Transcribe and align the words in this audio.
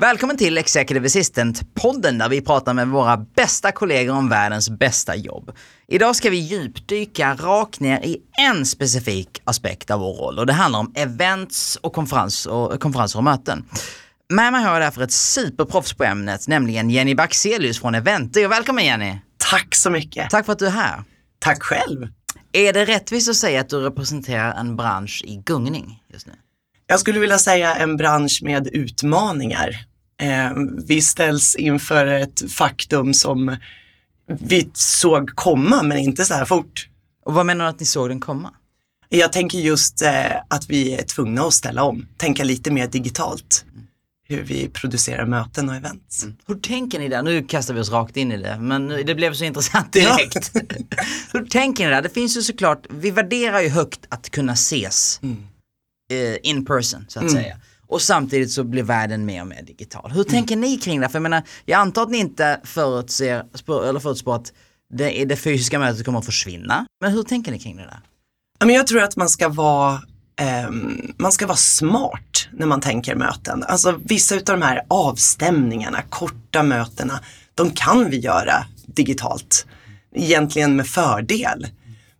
Välkommen 0.00 0.36
till 0.36 0.58
Executive 0.58 1.06
Assistant-podden 1.06 2.18
där 2.18 2.28
vi 2.28 2.40
pratar 2.40 2.74
med 2.74 2.88
våra 2.88 3.16
bästa 3.16 3.72
kollegor 3.72 4.14
om 4.14 4.28
världens 4.28 4.70
bästa 4.70 5.16
jobb. 5.16 5.52
Idag 5.88 6.16
ska 6.16 6.30
vi 6.30 6.36
djupdyka 6.36 7.34
rakt 7.34 7.80
ner 7.80 8.00
i 8.00 8.18
en 8.48 8.66
specifik 8.66 9.42
aspekt 9.44 9.90
av 9.90 10.00
vår 10.00 10.14
roll 10.14 10.38
och 10.38 10.46
det 10.46 10.52
handlar 10.52 10.78
om 10.80 10.92
events 10.94 11.76
och, 11.76 11.92
konferens 11.92 12.46
och 12.46 12.80
konferenser 12.80 13.18
och 13.18 13.24
möten. 13.24 13.64
Med 14.28 14.52
mig 14.52 14.62
har 14.62 14.72
jag 14.72 14.82
därför 14.82 15.02
ett 15.02 15.12
superproffs 15.12 15.94
på 15.94 16.04
ämnet, 16.04 16.48
nämligen 16.48 16.90
Jenny 16.90 17.14
Baxelius 17.14 17.80
från 17.80 17.94
Eventio. 17.94 18.48
Välkommen 18.48 18.84
Jenny! 18.84 19.18
Tack 19.50 19.74
så 19.74 19.90
mycket! 19.90 20.30
Tack 20.30 20.46
för 20.46 20.52
att 20.52 20.58
du 20.58 20.66
är 20.66 20.70
här! 20.70 21.04
Tack 21.38 21.62
själv! 21.62 22.08
Är 22.52 22.72
det 22.72 22.84
rättvist 22.84 23.28
att 23.28 23.36
säga 23.36 23.60
att 23.60 23.68
du 23.68 23.80
representerar 23.80 24.54
en 24.54 24.76
bransch 24.76 25.22
i 25.26 25.36
gungning? 25.36 26.02
Jag 26.90 27.00
skulle 27.00 27.20
vilja 27.20 27.38
säga 27.38 27.74
en 27.74 27.96
bransch 27.96 28.40
med 28.42 28.66
utmaningar. 28.66 29.86
Eh, 30.20 30.50
vi 30.86 31.02
ställs 31.02 31.54
inför 31.54 32.06
ett 32.06 32.52
faktum 32.52 33.14
som 33.14 33.56
vi 34.26 34.70
såg 34.74 35.30
komma, 35.30 35.82
men 35.82 35.98
inte 35.98 36.24
så 36.24 36.34
här 36.34 36.44
fort. 36.44 36.88
Och 37.24 37.34
vad 37.34 37.46
menar 37.46 37.64
du 37.64 37.70
att 37.70 37.80
ni 37.80 37.86
såg 37.86 38.08
den 38.08 38.20
komma? 38.20 38.50
Jag 39.08 39.32
tänker 39.32 39.58
just 39.58 40.02
eh, 40.02 40.36
att 40.48 40.70
vi 40.70 40.94
är 40.94 41.02
tvungna 41.02 41.42
att 41.42 41.54
ställa 41.54 41.82
om, 41.82 42.06
tänka 42.16 42.44
lite 42.44 42.70
mer 42.70 42.86
digitalt. 42.86 43.64
Hur 44.28 44.42
vi 44.42 44.68
producerar 44.68 45.26
möten 45.26 45.68
och 45.68 45.74
events. 45.74 46.22
Mm. 46.22 46.36
Hur 46.46 46.54
tänker 46.54 46.98
ni 46.98 47.08
där? 47.08 47.22
Nu 47.22 47.42
kastar 47.42 47.74
vi 47.74 47.80
oss 47.80 47.90
rakt 47.90 48.16
in 48.16 48.32
i 48.32 48.36
det, 48.36 48.58
men 48.60 48.88
det 48.88 49.14
blev 49.14 49.34
så 49.34 49.44
intressant 49.44 49.92
direkt. 49.92 50.50
Ja. 50.54 50.60
Hur 51.32 51.46
tänker 51.46 51.84
ni 51.84 51.90
där? 51.90 52.02
Det 52.02 52.08
finns 52.08 52.36
ju 52.36 52.42
såklart, 52.42 52.86
vi 52.90 53.10
värderar 53.10 53.60
ju 53.60 53.68
högt 53.68 54.00
att 54.08 54.30
kunna 54.30 54.52
ses 54.52 55.20
mm. 55.22 55.36
Uh, 56.12 56.36
in 56.42 56.64
person 56.64 57.04
så 57.08 57.18
att 57.18 57.22
mm. 57.30 57.34
säga. 57.34 57.56
Och 57.86 58.02
samtidigt 58.02 58.50
så 58.50 58.64
blir 58.64 58.82
världen 58.82 59.26
mer 59.26 59.40
och 59.40 59.46
mer 59.46 59.62
digital. 59.62 60.10
Hur 60.10 60.24
tänker 60.24 60.56
ni 60.56 60.76
kring 60.76 61.00
det? 61.00 61.08
För 61.08 61.16
jag 61.16 61.22
menar, 61.22 61.42
jag 61.64 61.80
antar 61.80 62.02
att 62.02 62.10
ni 62.10 62.18
inte 62.18 62.60
förutser, 62.64 63.44
eller 63.88 64.00
förutspår 64.00 64.34
att 64.34 64.52
det, 64.94 65.24
det 65.24 65.36
fysiska 65.36 65.78
mötet 65.78 66.04
kommer 66.04 66.18
att 66.18 66.26
försvinna. 66.26 66.86
Men 67.00 67.12
hur 67.12 67.22
tänker 67.22 67.52
ni 67.52 67.58
kring 67.58 67.76
det 67.76 67.82
där? 67.82 68.00
Jag 68.72 68.86
tror 68.86 69.02
att 69.02 69.16
man 69.16 69.28
ska 69.28 69.48
vara 69.48 70.02
eh, 70.40 70.70
man 71.16 71.32
ska 71.32 71.46
vara 71.46 71.56
smart 71.56 72.48
när 72.52 72.66
man 72.66 72.80
tänker 72.80 73.14
möten. 73.14 73.62
Alltså 73.62 74.00
vissa 74.04 74.34
av 74.34 74.42
de 74.44 74.62
här 74.62 74.82
avstämningarna, 74.88 76.02
korta 76.08 76.62
mötena, 76.62 77.20
de 77.54 77.70
kan 77.70 78.10
vi 78.10 78.18
göra 78.18 78.64
digitalt. 78.86 79.66
Egentligen 80.14 80.76
med 80.76 80.86
fördel. 80.86 81.66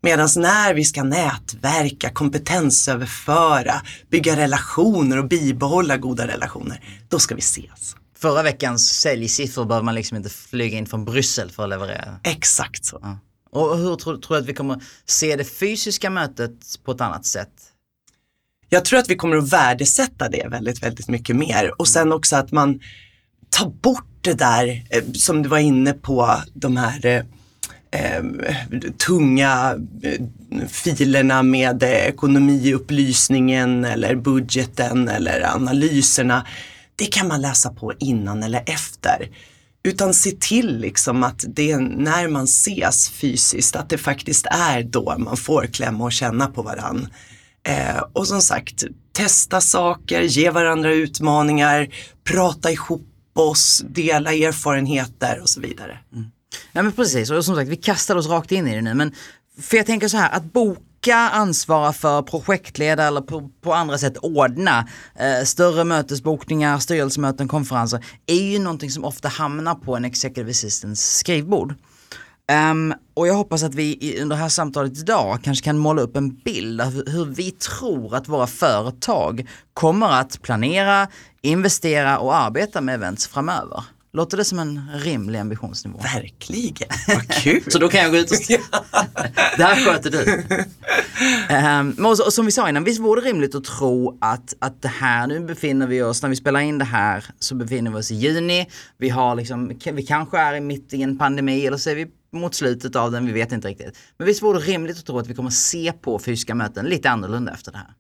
Medan 0.01 0.29
när 0.37 0.75
vi 0.75 0.85
ska 0.85 1.03
nätverka, 1.03 2.11
kompetensöverföra, 2.11 3.83
bygga 4.11 4.37
relationer 4.37 5.19
och 5.19 5.29
bibehålla 5.29 5.97
goda 5.97 6.27
relationer, 6.27 6.85
då 7.09 7.19
ska 7.19 7.35
vi 7.35 7.41
ses. 7.41 7.97
Förra 8.19 8.43
veckans 8.43 8.89
säljsiffror 8.89 9.65
behöver 9.65 9.85
man 9.85 9.95
liksom 9.95 10.17
inte 10.17 10.29
flyga 10.29 10.79
in 10.79 10.87
från 10.87 11.05
Bryssel 11.05 11.51
för 11.51 11.63
att 11.63 11.69
leverera. 11.69 12.21
Exakt 12.23 12.85
så. 12.85 12.99
Ja. 13.03 13.19
Och 13.51 13.79
hur 13.79 13.97
tror, 13.97 14.17
tror 14.17 14.37
du 14.37 14.43
att 14.43 14.49
vi 14.49 14.55
kommer 14.55 14.83
se 15.07 15.37
det 15.37 15.45
fysiska 15.45 16.11
mötet 16.11 16.85
på 16.85 16.93
ett 16.93 17.01
annat 17.01 17.27
sätt? 17.27 17.53
Jag 18.69 18.85
tror 18.85 18.99
att 18.99 19.11
vi 19.11 19.17
kommer 19.17 19.37
att 19.37 19.53
värdesätta 19.53 20.29
det 20.29 20.49
väldigt, 20.49 20.83
väldigt 20.83 21.09
mycket 21.09 21.37
mer. 21.37 21.81
Och 21.81 21.89
sen 21.89 22.13
också 22.13 22.37
att 22.37 22.53
man 22.53 22.81
tar 23.51 23.71
bort 23.71 24.19
det 24.21 24.35
där 24.35 24.87
eh, 24.91 25.05
som 25.13 25.43
du 25.43 25.49
var 25.49 25.59
inne 25.59 25.93
på, 25.93 26.37
de 26.55 26.77
här 26.77 27.07
eh, 27.07 27.13
eh, 27.13 27.25
Eh, 27.91 28.23
tunga 29.07 29.77
eh, 30.03 30.21
filerna 30.69 31.43
med 31.43 31.83
eh, 31.83 31.89
ekonomiupplysningen 31.89 33.85
eller 33.85 34.15
budgeten 34.15 35.09
eller 35.09 35.55
analyserna. 35.55 36.47
Det 36.97 37.07
kan 37.07 37.29
man 37.29 37.41
läsa 37.41 37.71
på 37.71 37.93
innan 37.99 38.43
eller 38.43 38.63
efter. 38.67 39.29
Utan 39.83 40.15
se 40.15 40.31
till 40.31 40.79
liksom 40.79 41.23
att 41.23 41.45
det 41.49 41.71
är 41.71 41.79
när 41.79 42.29
man 42.29 42.45
ses 42.45 43.11
fysiskt, 43.11 43.77
att 43.77 43.89
det 43.89 43.99
faktiskt 43.99 44.47
är 44.47 44.83
då 44.83 45.15
man 45.19 45.37
får 45.37 45.67
klämma 45.67 46.05
och 46.05 46.13
känna 46.13 46.47
på 46.47 46.63
varann. 46.63 47.09
Eh, 47.69 48.03
och 48.13 48.29
som 48.29 48.43
sagt, 48.43 48.85
testa 49.13 49.61
saker, 49.61 50.23
ge 50.23 50.51
varandra 50.51 50.93
utmaningar, 50.93 51.89
prata 52.25 52.71
ihop 52.71 53.07
oss, 53.35 53.85
dela 53.89 54.33
erfarenheter 54.33 55.41
och 55.43 55.49
så 55.49 55.61
vidare. 55.61 55.99
Mm. 56.13 56.31
Ja 56.73 56.83
men 56.83 56.93
precis, 56.93 57.31
och 57.31 57.45
som 57.45 57.57
sagt 57.57 57.69
vi 57.71 57.77
kastar 57.77 58.17
oss 58.17 58.27
rakt 58.27 58.53
in 58.53 58.69
i 58.69 58.75
det 58.75 58.83
nu. 58.83 58.95
Men 58.95 59.15
för 59.61 59.77
jag 59.77 59.87
tänker 59.87 60.09
så 60.09 60.17
här, 60.17 60.31
att 60.31 60.53
boka, 60.53 61.17
ansvara 61.17 61.93
för, 61.93 62.23
projektleda 62.23 63.05
eller 63.05 63.21
på, 63.21 63.51
på 63.61 63.75
andra 63.75 63.99
sätt 63.99 64.17
ordna 64.17 64.89
eh, 65.19 65.45
större 65.45 65.85
mötesbokningar, 65.85 66.79
styrelsemöten, 66.79 67.49
konferenser 67.49 68.05
är 68.27 68.43
ju 68.53 68.59
någonting 68.59 68.91
som 68.91 69.05
ofta 69.05 69.29
hamnar 69.29 69.75
på 69.75 69.97
en 69.97 70.05
executive 70.05 70.51
assistants 70.51 71.19
skrivbord. 71.19 71.75
Um, 72.71 72.95
och 73.15 73.29
jag 73.29 73.35
hoppas 73.35 73.63
att 73.63 73.75
vi 73.75 74.19
under 74.23 74.37
det 74.37 74.43
här 74.43 74.49
samtalet 74.49 74.99
idag 74.99 75.39
kanske 75.43 75.65
kan 75.65 75.79
måla 75.79 76.03
upp 76.03 76.17
en 76.17 76.35
bild 76.35 76.81
av 76.81 76.93
hur 77.07 77.25
vi 77.25 77.51
tror 77.51 78.15
att 78.15 78.29
våra 78.29 78.47
företag 78.47 79.49
kommer 79.75 80.09
att 80.09 80.43
planera, 80.43 81.09
investera 81.43 82.19
och 82.19 82.37
arbeta 82.37 82.81
med 82.81 82.95
events 82.95 83.27
framöver. 83.27 83.85
Låter 84.13 84.37
det 84.37 84.45
som 84.45 84.59
en 84.59 84.91
rimlig 84.95 85.39
ambitionsnivå? 85.39 85.99
Verkligen, 85.99 86.89
vad 87.09 87.29
kul! 87.29 87.63
så 87.69 87.79
då 87.79 87.89
kan 87.89 88.01
jag 88.01 88.11
gå 88.11 88.17
ut 88.17 88.31
och... 88.31 88.37
det 89.57 89.65
här 89.65 89.85
sköter 89.85 90.11
du. 90.11 90.45
Um, 91.55 92.07
och, 92.07 92.27
och, 92.27 92.33
som 92.33 92.47
vi 92.47 92.53
sa 92.53 92.69
innan, 92.69 92.85
visst 92.85 93.01
vore 93.01 93.21
det 93.21 93.29
rimligt 93.29 93.55
att 93.55 93.65
tro 93.65 94.19
att, 94.21 94.55
att 94.59 94.83
det 94.83 94.89
här, 94.89 95.27
nu 95.27 95.41
befinner 95.41 95.87
vi 95.87 96.03
oss, 96.03 96.23
när 96.23 96.29
vi 96.29 96.37
spelar 96.37 96.61
in 96.61 96.79
det 96.79 96.85
här 96.85 97.25
så 97.39 97.55
befinner 97.55 97.91
vi 97.91 97.97
oss 97.97 98.11
i 98.11 98.15
juni. 98.15 98.67
Vi 98.99 99.09
har 99.09 99.35
liksom, 99.35 99.73
vi 99.93 100.07
kanske 100.07 100.39
är 100.39 100.61
mitt 100.61 100.95
i 100.95 101.03
en 101.03 101.19
pandemi 101.19 101.67
eller 101.67 101.77
så 101.77 101.91
är 101.91 101.95
vi 101.95 102.07
mot 102.33 102.55
slutet 102.55 102.97
av 102.97 103.13
den, 103.13 103.27
vi 103.27 103.33
vet 103.33 103.53
inte 103.53 103.69
riktigt. 103.69 103.99
Men 104.19 104.27
visst 104.27 104.43
vore 104.43 104.59
det 104.59 104.65
rimligt 104.65 104.99
att 104.99 105.07
tro 105.07 105.19
att 105.19 105.27
vi 105.27 105.35
kommer 105.35 105.51
se 105.51 105.93
på 105.93 106.19
fysiska 106.19 106.55
möten 106.55 106.87
lite 106.87 107.11
annorlunda 107.11 107.53
efter 107.53 107.73
det 107.73 107.79
här? 107.79 107.95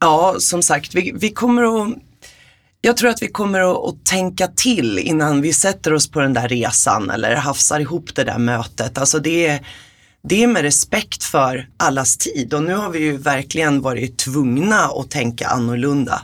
Ja, 0.00 0.36
som 0.38 0.62
sagt, 0.62 0.94
vi, 0.94 1.12
vi 1.14 1.30
kommer 1.30 1.62
att 1.62 1.98
jag 2.84 2.96
tror 2.96 3.10
att 3.10 3.22
vi 3.22 3.28
kommer 3.28 3.60
att, 3.60 3.88
att, 3.88 4.04
tänka 4.04 4.48
till 4.48 4.98
innan 4.98 5.40
vi 5.40 5.52
sätter 5.52 5.92
oss 5.92 6.10
på 6.10 6.20
den 6.20 6.32
där 6.32 6.48
resan 6.48 7.10
eller 7.10 7.36
hafsar 7.36 7.80
ihop 7.80 8.14
det 8.14 8.24
där 8.24 8.38
mötet. 8.38 8.98
Alltså 8.98 9.18
det 9.18 9.46
är, 9.46 9.66
det 10.22 10.42
är 10.42 10.46
med 10.46 10.62
respekt 10.62 11.24
för 11.24 11.68
allas 11.76 12.16
tid 12.16 12.54
och 12.54 12.62
nu 12.62 12.74
har 12.74 12.90
vi 12.90 12.98
ju 12.98 13.16
verkligen 13.16 13.80
varit 13.80 14.18
tvungna 14.18 14.84
att 14.84 15.10
tänka 15.10 15.48
annorlunda. 15.48 16.22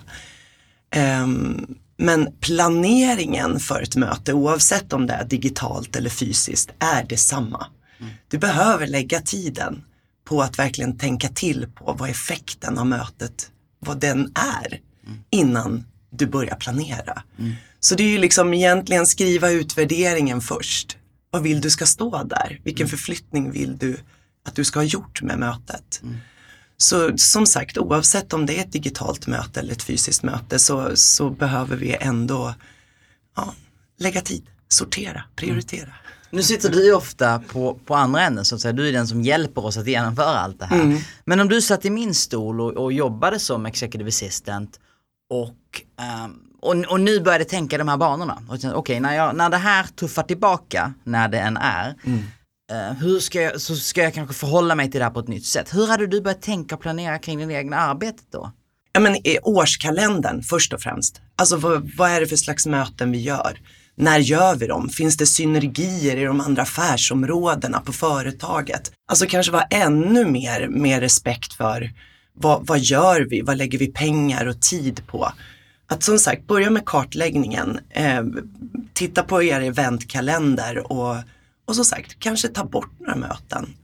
Um, 1.22 1.74
men 1.96 2.28
planeringen 2.40 3.60
för 3.60 3.82
ett 3.82 3.96
möte, 3.96 4.32
oavsett 4.32 4.92
om 4.92 5.06
det 5.06 5.12
är 5.12 5.24
digitalt 5.24 5.96
eller 5.96 6.10
fysiskt, 6.10 6.70
är 6.78 7.04
detsamma. 7.04 7.66
Mm. 8.00 8.12
Du 8.28 8.38
behöver 8.38 8.86
lägga 8.86 9.20
tiden 9.20 9.82
på 10.24 10.42
att 10.42 10.58
verkligen 10.58 10.98
tänka 10.98 11.28
till 11.28 11.66
på 11.74 11.92
vad 11.92 12.10
effekten 12.10 12.78
av 12.78 12.86
mötet, 12.86 13.50
vad 13.78 14.00
den 14.00 14.32
är 14.34 14.80
mm. 15.06 15.18
innan 15.30 15.84
du 16.10 16.26
börjar 16.26 16.56
planera. 16.56 17.22
Mm. 17.38 17.52
Så 17.80 17.94
det 17.94 18.02
är 18.02 18.08
ju 18.08 18.18
liksom 18.18 18.54
egentligen 18.54 19.06
skriva 19.06 19.50
utvärderingen 19.50 20.40
först. 20.40 20.96
Vad 21.30 21.42
vill 21.42 21.60
du 21.60 21.70
ska 21.70 21.86
stå 21.86 22.22
där? 22.22 22.60
Vilken 22.64 22.84
mm. 22.86 22.90
förflyttning 22.90 23.50
vill 23.50 23.78
du 23.78 23.96
att 24.44 24.54
du 24.54 24.64
ska 24.64 24.78
ha 24.78 24.84
gjort 24.84 25.22
med 25.22 25.38
mötet? 25.38 26.00
Mm. 26.02 26.16
Så 26.76 27.18
som 27.18 27.46
sagt, 27.46 27.78
oavsett 27.78 28.32
om 28.32 28.46
det 28.46 28.58
är 28.58 28.60
ett 28.60 28.72
digitalt 28.72 29.26
möte 29.26 29.60
eller 29.60 29.72
ett 29.72 29.82
fysiskt 29.82 30.22
möte 30.22 30.58
så, 30.58 30.96
så 30.96 31.30
behöver 31.30 31.76
vi 31.76 31.96
ändå 32.00 32.54
ja, 33.36 33.54
lägga 33.98 34.20
tid, 34.20 34.42
sortera, 34.68 35.24
prioritera. 35.36 35.82
Mm. 35.82 35.94
Nu 36.30 36.42
sitter 36.42 36.70
du 36.70 36.94
ofta 36.94 37.38
på, 37.38 37.74
på 37.84 37.94
andra 37.94 38.22
änden 38.22 38.44
så 38.44 38.54
att 38.54 38.60
säga. 38.60 38.72
Du 38.72 38.88
är 38.88 38.92
den 38.92 39.08
som 39.08 39.22
hjälper 39.22 39.64
oss 39.64 39.76
att 39.76 39.86
genomföra 39.86 40.38
allt 40.38 40.58
det 40.58 40.64
här. 40.64 40.80
Mm. 40.80 40.98
Men 41.24 41.40
om 41.40 41.48
du 41.48 41.62
satt 41.62 41.84
i 41.84 41.90
min 41.90 42.14
stol 42.14 42.60
och, 42.60 42.72
och 42.72 42.92
jobbade 42.92 43.38
som 43.38 43.66
executive 43.66 44.08
assistant 44.08 44.80
och, 45.30 45.54
um, 46.24 46.40
och, 46.60 46.92
och, 46.92 47.00
nu 47.00 47.20
började 47.20 47.44
tänka 47.44 47.78
de 47.78 47.88
här 47.88 47.96
banorna. 47.96 48.42
Okej, 48.48 48.74
okay, 48.74 49.00
när, 49.00 49.32
när 49.32 49.50
det 49.50 49.56
här 49.56 49.86
tuffar 49.86 50.22
tillbaka, 50.22 50.92
när 51.04 51.28
det 51.28 51.38
än 51.38 51.56
är, 51.56 51.94
mm. 52.04 52.18
uh, 52.72 52.98
hur 52.98 53.20
ska 53.20 53.42
jag, 53.42 53.60
så 53.60 53.76
ska 53.76 54.02
jag 54.02 54.14
kanske 54.14 54.34
förhålla 54.34 54.74
mig 54.74 54.90
till 54.90 54.98
det 54.98 55.04
här 55.04 55.12
på 55.12 55.20
ett 55.20 55.28
nytt 55.28 55.46
sätt. 55.46 55.74
Hur 55.74 55.86
hade 55.86 56.06
du 56.06 56.20
börjat 56.20 56.42
tänka 56.42 56.74
och 56.74 56.80
planera 56.80 57.18
kring 57.18 57.38
din 57.38 57.50
egna 57.50 57.76
arbetet 57.76 58.24
då? 58.32 58.52
ja, 58.92 59.00
men, 59.00 59.26
i 59.26 59.38
årskalendern 59.42 60.42
först 60.42 60.72
och 60.72 60.80
främst. 60.80 61.20
Alltså 61.36 61.56
vad, 61.56 61.90
vad 61.96 62.10
är 62.10 62.20
det 62.20 62.26
för 62.26 62.36
slags 62.36 62.66
möten 62.66 63.12
vi 63.12 63.20
gör? 63.20 63.58
När 63.94 64.18
gör 64.18 64.56
vi 64.56 64.66
dem? 64.66 64.88
Finns 64.88 65.16
det 65.16 65.26
synergier 65.26 66.16
i 66.16 66.24
de 66.24 66.40
andra 66.40 66.62
affärsområdena 66.62 67.80
på 67.80 67.92
företaget? 67.92 68.92
Alltså 69.08 69.26
kanske 69.26 69.52
vara 69.52 69.62
ännu 69.70 70.24
mer 70.24 70.68
med 70.68 71.00
respekt 71.00 71.52
för 71.52 71.90
vad, 72.32 72.66
vad 72.66 72.78
gör 72.78 73.26
vi? 73.30 73.40
Vad 73.40 73.56
lägger 73.56 73.78
vi 73.78 73.86
pengar 73.86 74.46
och 74.46 74.60
tid 74.60 75.06
på? 75.06 75.32
Att 75.90 76.02
som 76.02 76.18
sagt 76.18 76.46
börja 76.46 76.70
med 76.70 76.84
kartläggningen, 76.86 77.80
eh, 77.90 78.22
titta 78.92 79.22
på 79.22 79.42
er 79.42 79.60
eventkalender 79.60 80.92
och, 80.92 81.16
och 81.64 81.76
som 81.76 81.84
sagt 81.84 82.18
kanske 82.18 82.48
ta 82.48 82.64
bort 82.64 82.90
några 82.98 83.16
möten. 83.16 83.74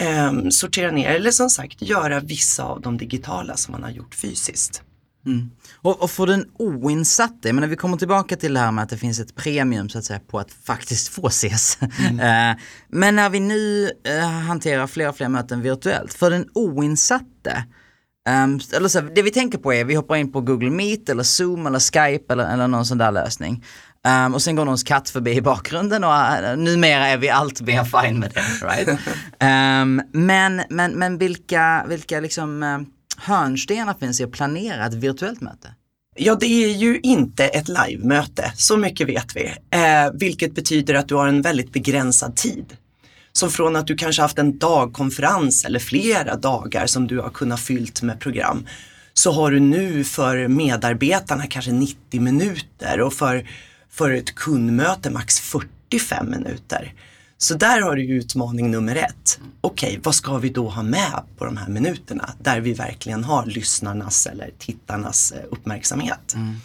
Eh, 0.00 0.48
sortera 0.50 0.90
ner 0.90 1.10
eller 1.10 1.30
som 1.30 1.50
sagt 1.50 1.82
göra 1.82 2.20
vissa 2.20 2.64
av 2.64 2.80
de 2.80 2.98
digitala 2.98 3.56
som 3.56 3.72
man 3.72 3.82
har 3.82 3.90
gjort 3.90 4.14
fysiskt. 4.14 4.82
Mm. 5.26 5.50
Och, 5.74 6.02
och 6.02 6.10
för 6.10 6.26
den 6.26 6.46
oinsatte, 6.58 7.48
jag 7.48 7.54
menar 7.54 7.68
vi 7.68 7.76
kommer 7.76 7.96
tillbaka 7.96 8.36
till 8.36 8.54
det 8.54 8.60
här 8.60 8.72
med 8.72 8.84
att 8.84 8.90
det 8.90 8.98
finns 8.98 9.20
ett 9.20 9.34
premium 9.34 9.88
så 9.88 9.98
att 9.98 10.04
säga 10.04 10.20
på 10.20 10.38
att 10.38 10.52
faktiskt 10.52 11.08
få 11.08 11.26
ses. 11.26 11.78
Mm. 11.98 12.50
uh, 12.52 12.60
men 12.88 13.16
när 13.16 13.30
vi 13.30 13.40
nu 13.40 13.90
uh, 14.08 14.24
hanterar 14.24 14.86
fler 14.86 15.08
och 15.08 15.16
fler 15.16 15.28
möten 15.28 15.62
virtuellt, 15.62 16.14
för 16.14 16.30
den 16.30 16.48
oinsatte, 16.54 17.64
um, 18.28 18.60
eller 18.72 18.88
så, 18.88 19.00
det 19.00 19.22
vi 19.22 19.30
tänker 19.30 19.58
på 19.58 19.74
är 19.74 19.84
vi 19.84 19.94
hoppar 19.94 20.16
in 20.16 20.32
på 20.32 20.40
Google 20.40 20.70
Meet 20.70 21.08
eller 21.08 21.22
Zoom 21.22 21.66
eller 21.66 21.78
Skype 21.78 22.32
eller, 22.32 22.52
eller 22.52 22.68
någon 22.68 22.86
sån 22.86 22.98
där 22.98 23.12
lösning. 23.12 23.64
Um, 24.26 24.34
och 24.34 24.42
sen 24.42 24.56
går 24.56 24.64
någons 24.64 24.82
katt 24.82 25.10
förbi 25.10 25.32
i 25.32 25.42
bakgrunden 25.42 26.04
och 26.04 26.10
uh, 26.10 26.56
numera 26.56 27.08
är 27.08 27.16
vi 27.16 27.28
allt 27.28 27.60
mer 27.60 27.84
fine 27.84 28.18
med 28.18 28.32
det. 28.34 28.66
Right? 28.66 28.88
um, 28.88 30.02
men, 30.26 30.62
men, 30.70 30.92
men 30.92 31.18
vilka, 31.18 31.84
vilka 31.88 32.20
liksom 32.20 32.62
uh, 32.62 32.80
hörnstenar 33.16 33.94
finns 33.94 34.20
i 34.20 34.24
att 34.24 34.32
planera 34.32 34.86
ett 34.86 34.94
virtuellt 34.94 35.40
möte? 35.40 35.74
Ja, 36.14 36.34
det 36.34 36.46
är 36.46 36.68
ju 36.68 37.00
inte 37.02 37.44
ett 37.44 37.68
live-möte, 37.68 38.52
så 38.56 38.76
mycket 38.76 39.08
vet 39.08 39.36
vi. 39.36 39.44
Eh, 39.46 40.12
vilket 40.14 40.54
betyder 40.54 40.94
att 40.94 41.08
du 41.08 41.14
har 41.14 41.28
en 41.28 41.42
väldigt 41.42 41.72
begränsad 41.72 42.36
tid. 42.36 42.76
Så 43.32 43.50
från 43.50 43.76
att 43.76 43.86
du 43.86 43.96
kanske 43.96 44.22
haft 44.22 44.38
en 44.38 44.58
dagkonferens 44.58 45.64
eller 45.64 45.78
flera 45.78 46.36
dagar 46.36 46.86
som 46.86 47.06
du 47.06 47.20
har 47.20 47.30
kunnat 47.30 47.60
fyllt 47.60 48.02
med 48.02 48.20
program 48.20 48.66
så 49.14 49.32
har 49.32 49.50
du 49.50 49.60
nu 49.60 50.04
för 50.04 50.48
medarbetarna 50.48 51.46
kanske 51.46 51.72
90 51.72 52.20
minuter 52.20 53.00
och 53.00 53.12
för, 53.12 53.48
för 53.90 54.10
ett 54.10 54.34
kundmöte 54.34 55.10
max 55.10 55.40
45 55.40 56.30
minuter. 56.30 56.94
Så 57.38 57.54
där 57.54 57.80
har 57.80 57.96
du 57.96 58.02
utmaning 58.02 58.70
nummer 58.70 58.96
ett. 58.96 59.40
Okej, 59.60 59.88
okay, 59.88 60.00
vad 60.02 60.14
ska 60.14 60.38
vi 60.38 60.48
då 60.48 60.68
ha 60.68 60.82
med 60.82 61.22
på 61.38 61.44
de 61.44 61.56
här 61.56 61.68
minuterna 61.68 62.34
där 62.42 62.60
vi 62.60 62.72
verkligen 62.72 63.24
har 63.24 63.46
lyssnarnas 63.46 64.26
eller 64.26 64.50
tittarnas 64.58 65.32
eh, 65.32 65.44
uppmärksamhet. 65.50 66.34
Mm. 66.34 66.56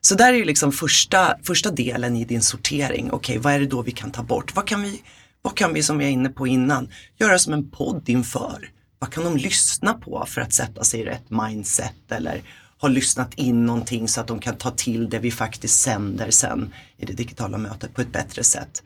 Så 0.00 0.14
där 0.14 0.32
är 0.32 0.36
ju 0.36 0.44
liksom 0.44 0.72
första, 0.72 1.36
första 1.42 1.70
delen 1.70 2.16
i 2.16 2.24
din 2.24 2.42
sortering. 2.42 3.10
Okej, 3.10 3.38
okay, 3.38 3.38
vad 3.38 3.52
är 3.52 3.60
det 3.60 3.66
då 3.66 3.82
vi 3.82 3.92
kan 3.92 4.10
ta 4.10 4.22
bort? 4.22 4.56
Vad 4.56 4.66
kan 4.66 4.82
vi, 4.82 5.02
vad 5.42 5.56
kan 5.56 5.74
vi 5.74 5.82
som 5.82 5.98
vi 5.98 6.04
är 6.04 6.10
inne 6.10 6.28
på 6.28 6.46
innan, 6.46 6.88
göra 7.16 7.38
som 7.38 7.52
en 7.52 7.70
podd 7.70 8.08
inför? 8.08 8.70
Vad 8.98 9.12
kan 9.12 9.24
de 9.24 9.36
lyssna 9.36 9.94
på 9.94 10.24
för 10.28 10.40
att 10.40 10.52
sätta 10.52 10.84
sig 10.84 11.00
i 11.00 11.04
rätt 11.04 11.30
mindset 11.30 12.12
eller 12.12 12.42
ha 12.80 12.88
lyssnat 12.88 13.34
in 13.34 13.66
någonting 13.66 14.08
så 14.08 14.20
att 14.20 14.26
de 14.26 14.38
kan 14.38 14.56
ta 14.56 14.70
till 14.70 15.10
det 15.10 15.18
vi 15.18 15.30
faktiskt 15.30 15.80
sänder 15.80 16.30
sen 16.30 16.72
i 16.96 17.06
det 17.06 17.12
digitala 17.12 17.58
mötet 17.58 17.94
på 17.94 18.00
ett 18.00 18.12
bättre 18.12 18.44
sätt. 18.44 18.82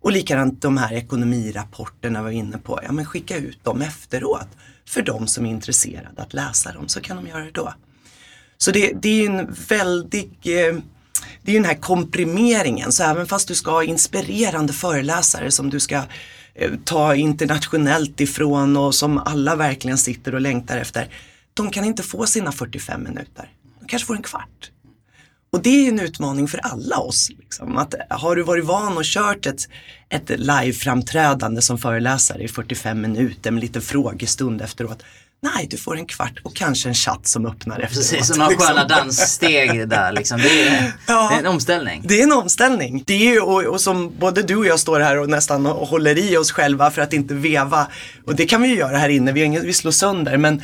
Och 0.00 0.12
likadant 0.12 0.62
de 0.62 0.76
här 0.76 0.92
ekonomirapporterna 0.92 2.22
var 2.22 2.30
inne 2.30 2.58
på, 2.58 2.80
ja 2.82 2.92
men 2.92 3.06
skicka 3.06 3.36
ut 3.36 3.64
dem 3.64 3.82
efteråt. 3.82 4.48
För 4.88 5.02
de 5.02 5.26
som 5.26 5.46
är 5.46 5.50
intresserade 5.50 6.22
att 6.22 6.34
läsa 6.34 6.72
dem 6.72 6.88
så 6.88 7.00
kan 7.00 7.16
de 7.16 7.26
göra 7.26 7.44
det 7.44 7.50
då. 7.50 7.74
Så 8.58 8.70
det, 8.70 8.92
det 9.02 9.08
är 9.08 9.30
en 9.30 9.54
väldig, 9.68 10.30
eh, 10.44 10.76
det 11.46 11.52
är 11.52 11.54
den 11.54 11.64
här 11.64 11.74
komprimeringen, 11.74 12.92
så 12.92 13.02
även 13.02 13.26
fast 13.26 13.48
du 13.48 13.54
ska 13.54 13.70
ha 13.70 13.84
inspirerande 13.84 14.72
föreläsare 14.72 15.50
som 15.50 15.70
du 15.70 15.80
ska 15.80 16.02
eh, 16.54 16.70
ta 16.84 17.14
internationellt 17.14 18.20
ifrån 18.20 18.76
och 18.76 18.94
som 18.94 19.18
alla 19.18 19.56
verkligen 19.56 19.98
sitter 19.98 20.34
och 20.34 20.40
längtar 20.40 20.78
efter. 20.78 21.08
De 21.54 21.70
kan 21.70 21.84
inte 21.84 22.02
få 22.02 22.26
sina 22.26 22.52
45 22.52 23.02
minuter. 23.02 23.50
De 23.80 23.86
kanske 23.86 24.06
får 24.06 24.16
en 24.16 24.22
kvart. 24.22 24.70
Och 25.52 25.62
det 25.62 25.70
är 25.70 25.88
en 25.88 26.00
utmaning 26.00 26.48
för 26.48 26.58
alla 26.58 26.98
oss. 26.98 27.30
Liksom. 27.38 27.76
Att, 27.76 27.94
eh, 27.94 28.00
har 28.10 28.36
du 28.36 28.42
varit 28.42 28.64
van 28.64 28.96
och 28.96 29.04
kört 29.04 29.46
ett, 29.46 29.68
ett 30.08 30.30
live-framträdande 30.30 31.60
som 31.60 31.78
föreläsare 31.78 32.42
i 32.42 32.48
45 32.48 33.00
minuter 33.00 33.50
med 33.50 33.60
lite 33.60 33.80
frågestund 33.80 34.62
efteråt. 34.62 35.02
Nej, 35.40 35.66
du 35.70 35.76
får 35.76 35.96
en 35.96 36.06
kvart 36.06 36.38
och 36.42 36.56
kanske 36.56 36.88
en 36.88 36.94
chatt 36.94 37.26
som 37.26 37.46
öppnar 37.46 37.80
efteråt. 37.80 38.10
Precis, 38.10 38.30
och 38.30 38.38
några 38.38 38.50
liksom. 38.50 38.66
sköna 38.68 38.84
danssteg 38.84 39.88
där 39.88 40.12
liksom. 40.12 40.38
Det 40.38 40.62
är, 40.62 40.92
ja, 41.06 41.28
det 41.30 41.34
är, 41.34 41.38
en 41.38 41.46
omställning. 41.46 42.02
Det 42.04 42.20
är 42.20 42.22
en 42.22 42.32
omställning. 42.32 43.02
Det 43.06 43.28
är, 43.34 43.44
och, 43.44 43.64
och 43.64 43.80
som 43.80 44.18
både 44.18 44.42
du 44.42 44.56
och 44.56 44.66
jag 44.66 44.80
står 44.80 45.00
här 45.00 45.18
och 45.18 45.28
nästan 45.28 45.66
håller 45.66 46.18
i 46.18 46.36
oss 46.36 46.52
själva 46.52 46.90
för 46.90 47.02
att 47.02 47.12
inte 47.12 47.34
veva. 47.34 47.86
Och 48.26 48.36
det 48.36 48.46
kan 48.46 48.62
vi 48.62 48.68
ju 48.68 48.76
göra 48.76 48.98
här 48.98 49.08
inne, 49.08 49.32
vi, 49.32 49.42
ingen, 49.42 49.66
vi 49.66 49.72
slår 49.72 49.92
sönder. 49.92 50.36
Men 50.36 50.62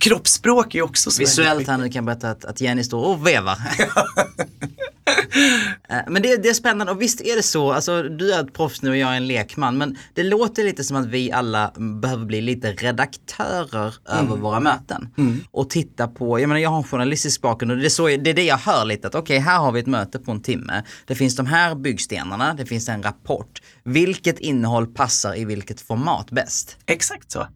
kroppsspråk 0.00 0.74
är 0.74 0.82
också 0.82 1.10
så 1.10 1.20
Visuellt 1.20 1.68
här 1.68 1.78
nu 1.78 1.84
kan 1.84 1.94
jag 1.94 2.04
berätta 2.04 2.30
att, 2.30 2.44
att 2.44 2.60
Jenny 2.60 2.84
står 2.84 3.04
och 3.04 3.26
vevar. 3.26 3.58
Eh, 5.88 5.98
men 6.08 6.22
det, 6.22 6.36
det, 6.36 6.48
är 6.48 6.54
spännande 6.54 6.92
och 6.92 7.02
visst 7.02 7.20
är 7.20 7.36
det 7.36 7.42
så, 7.42 7.72
alltså 7.72 8.02
du 8.02 8.32
är 8.32 8.44
ett 8.44 8.52
proffs 8.52 8.82
nu 8.82 8.90
och 8.90 8.96
jag 8.96 9.12
är 9.12 9.16
en 9.16 9.26
lekman 9.26 9.78
men 9.78 9.96
det 10.14 10.22
låter 10.22 10.64
lite 10.64 10.84
som 10.84 10.96
att 10.96 11.06
vi 11.06 11.32
alla 11.32 11.72
behöver 12.00 12.24
bli 12.24 12.40
lite 12.40 12.72
redaktörer 12.72 13.94
mm. 14.12 14.24
över 14.24 14.36
våra 14.36 14.60
möten. 14.60 15.08
Mm. 15.18 15.44
Och 15.50 15.70
titta 15.70 16.08
på, 16.08 16.40
jag 16.40 16.48
menar 16.48 16.60
jag 16.60 16.70
har 16.70 16.76
en 16.76 16.84
journalistisk 16.84 17.40
bakgrund 17.40 17.72
och 17.72 17.78
det 17.78 17.84
är, 17.84 17.88
så, 17.88 18.06
det, 18.06 18.30
är 18.30 18.34
det 18.34 18.44
jag 18.44 18.58
hör 18.58 18.84
lite 18.84 19.06
att 19.06 19.14
okej 19.14 19.36
okay, 19.36 19.52
här 19.52 19.58
har 19.58 19.72
vi 19.72 19.80
ett 19.80 19.86
möte 19.86 20.18
på 20.18 20.30
en 20.30 20.42
timme. 20.42 20.82
Det 21.06 21.14
finns 21.14 21.36
de 21.36 21.46
här 21.46 21.74
byggstenarna, 21.74 22.54
det 22.54 22.66
finns 22.66 22.88
en 22.88 23.02
rapport. 23.02 23.62
Vilket 23.84 24.38
innehåll 24.38 24.86
passar 24.86 25.38
i 25.38 25.44
vilket 25.44 25.80
format 25.80 26.30
bäst? 26.30 26.76
Exakt 26.86 27.30
så. 27.30 27.46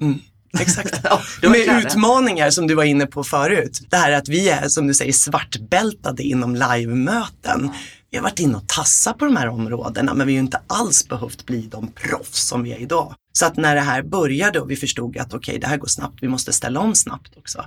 Mm. 0.00 0.18
Exakt. 0.60 1.00
ja, 1.04 1.22
med 1.42 1.84
utmaningar 1.84 2.50
som 2.50 2.66
du 2.66 2.74
var 2.74 2.84
inne 2.84 3.06
på 3.06 3.24
förut. 3.24 3.80
Det 3.90 3.96
här 3.96 4.12
att 4.12 4.28
vi 4.28 4.48
är, 4.48 4.68
som 4.68 4.86
du 4.86 4.94
säger, 4.94 5.12
svartbältade 5.12 6.22
inom 6.22 6.54
livemöten. 6.54 7.70
Vi 8.10 8.16
har 8.16 8.22
varit 8.22 8.38
inne 8.38 8.56
och 8.56 8.68
tassat 8.68 9.18
på 9.18 9.24
de 9.24 9.36
här 9.36 9.48
områdena 9.48 10.14
men 10.14 10.26
vi 10.26 10.34
har 10.34 10.42
inte 10.42 10.60
alls 10.66 11.08
behövt 11.08 11.46
bli 11.46 11.60
de 11.60 11.92
proffs 11.92 12.48
som 12.48 12.62
vi 12.62 12.72
är 12.72 12.78
idag. 12.78 13.14
Så 13.32 13.46
att 13.46 13.56
när 13.56 13.74
det 13.74 13.80
här 13.80 14.02
började 14.02 14.60
och 14.60 14.70
vi 14.70 14.76
förstod 14.76 15.18
att 15.18 15.34
okej, 15.34 15.38
okay, 15.38 15.58
det 15.58 15.66
här 15.66 15.76
går 15.76 15.86
snabbt, 15.86 16.18
vi 16.22 16.28
måste 16.28 16.52
ställa 16.52 16.80
om 16.80 16.94
snabbt 16.94 17.36
också. 17.36 17.64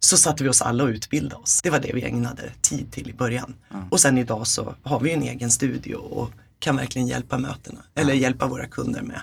Så 0.00 0.16
satte 0.16 0.42
vi 0.42 0.48
oss 0.48 0.62
alla 0.62 0.84
och 0.84 0.88
utbildade 0.88 1.36
oss. 1.36 1.60
Det 1.62 1.70
var 1.70 1.78
det 1.78 1.90
vi 1.94 2.04
ägnade 2.04 2.42
tid 2.60 2.92
till 2.92 3.10
i 3.10 3.12
början. 3.12 3.54
Mm. 3.74 3.84
Och 3.90 4.00
sen 4.00 4.18
idag 4.18 4.46
så 4.46 4.74
har 4.82 5.00
vi 5.00 5.12
en 5.12 5.22
egen 5.22 5.50
studio 5.50 5.94
och 5.96 6.30
kan 6.60 6.76
verkligen 6.76 7.08
hjälpa 7.08 7.38
mötena 7.38 7.80
eller 7.94 8.14
ja. 8.14 8.20
hjälpa 8.20 8.46
våra 8.46 8.66
kunder 8.66 9.02
med. 9.02 9.20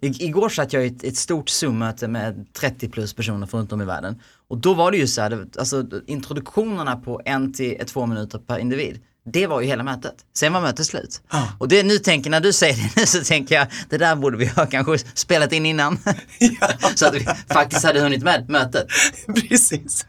Igår 0.00 0.48
satt 0.48 0.72
jag 0.72 0.84
i 0.84 0.86
ett, 0.86 1.04
ett 1.04 1.16
stort 1.16 1.48
Zoom-möte 1.48 2.08
med 2.08 2.46
30 2.52 2.88
plus 2.88 3.14
personer 3.14 3.46
runt 3.46 3.72
om 3.72 3.82
i 3.82 3.84
världen. 3.84 4.22
Och 4.48 4.58
då 4.58 4.74
var 4.74 4.90
det 4.90 4.96
ju 4.96 5.06
så 5.06 5.20
här, 5.20 5.46
alltså 5.58 5.86
introduktionerna 6.06 6.96
på 6.96 7.20
en 7.24 7.52
till 7.52 7.82
två 7.86 8.06
minuter 8.06 8.38
per 8.38 8.58
individ. 8.58 9.00
Det 9.32 9.46
var 9.46 9.60
ju 9.60 9.66
hela 9.66 9.82
mötet. 9.82 10.14
Sen 10.36 10.52
var 10.52 10.60
mötet 10.60 10.86
slut. 10.86 11.20
Ah. 11.28 11.42
Och 11.58 11.68
det 11.68 11.82
nu 11.82 11.98
tänker, 11.98 12.30
när 12.30 12.40
du 12.40 12.52
säger 12.52 12.76
det 12.76 13.00
nu 13.00 13.06
så 13.06 13.24
tänker 13.24 13.54
jag, 13.54 13.66
det 13.88 13.98
där 13.98 14.16
borde 14.16 14.36
vi 14.36 14.46
ha 14.46 14.66
kanske 14.66 14.98
spelat 15.14 15.52
in 15.52 15.66
innan. 15.66 15.98
Ja. 16.38 16.68
så 16.94 17.06
att 17.06 17.14
vi 17.14 17.26
faktiskt 17.48 17.84
hade 17.84 18.00
hunnit 18.00 18.22
med 18.22 18.48
mötet. 18.48 18.86
Precis. 19.48 20.06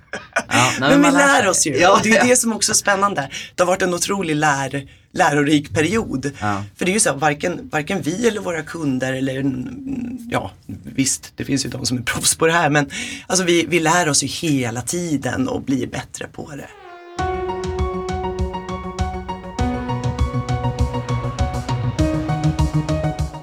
Ja, 0.47 0.71
men 0.79 1.01
vi 1.01 1.11
lär 1.11 1.49
oss 1.49 1.67
ju. 1.67 1.77
Ja, 1.77 1.97
och 1.97 1.99
det 2.03 2.17
är 2.17 2.27
det 2.27 2.35
som 2.35 2.53
också 2.53 2.71
är 2.71 2.75
spännande. 2.75 3.29
Det 3.55 3.63
har 3.63 3.67
varit 3.67 3.81
en 3.81 3.93
otrolig 3.93 4.35
lär, 4.35 4.89
lärorik 5.11 5.73
period. 5.73 6.31
För 6.75 6.85
det 6.85 6.91
är 6.91 6.93
ju 6.93 6.99
så, 6.99 7.13
varken, 7.13 7.69
varken 7.71 8.01
vi 8.01 8.27
eller 8.27 8.41
våra 8.41 8.61
kunder 8.61 9.13
eller, 9.13 9.51
ja 10.29 10.51
visst, 10.83 11.33
det 11.35 11.45
finns 11.45 11.65
ju 11.65 11.69
de 11.69 11.85
som 11.85 11.97
är 11.97 12.01
proffs 12.01 12.35
på 12.35 12.47
det 12.47 12.53
här, 12.53 12.69
men 12.69 12.89
alltså 13.27 13.45
vi, 13.45 13.65
vi 13.69 13.79
lär 13.79 14.09
oss 14.09 14.23
ju 14.23 14.27
hela 14.27 14.81
tiden 14.81 15.47
och 15.47 15.61
blir 15.61 15.87
bättre 15.87 16.27
på 16.27 16.51
det. 16.55 16.69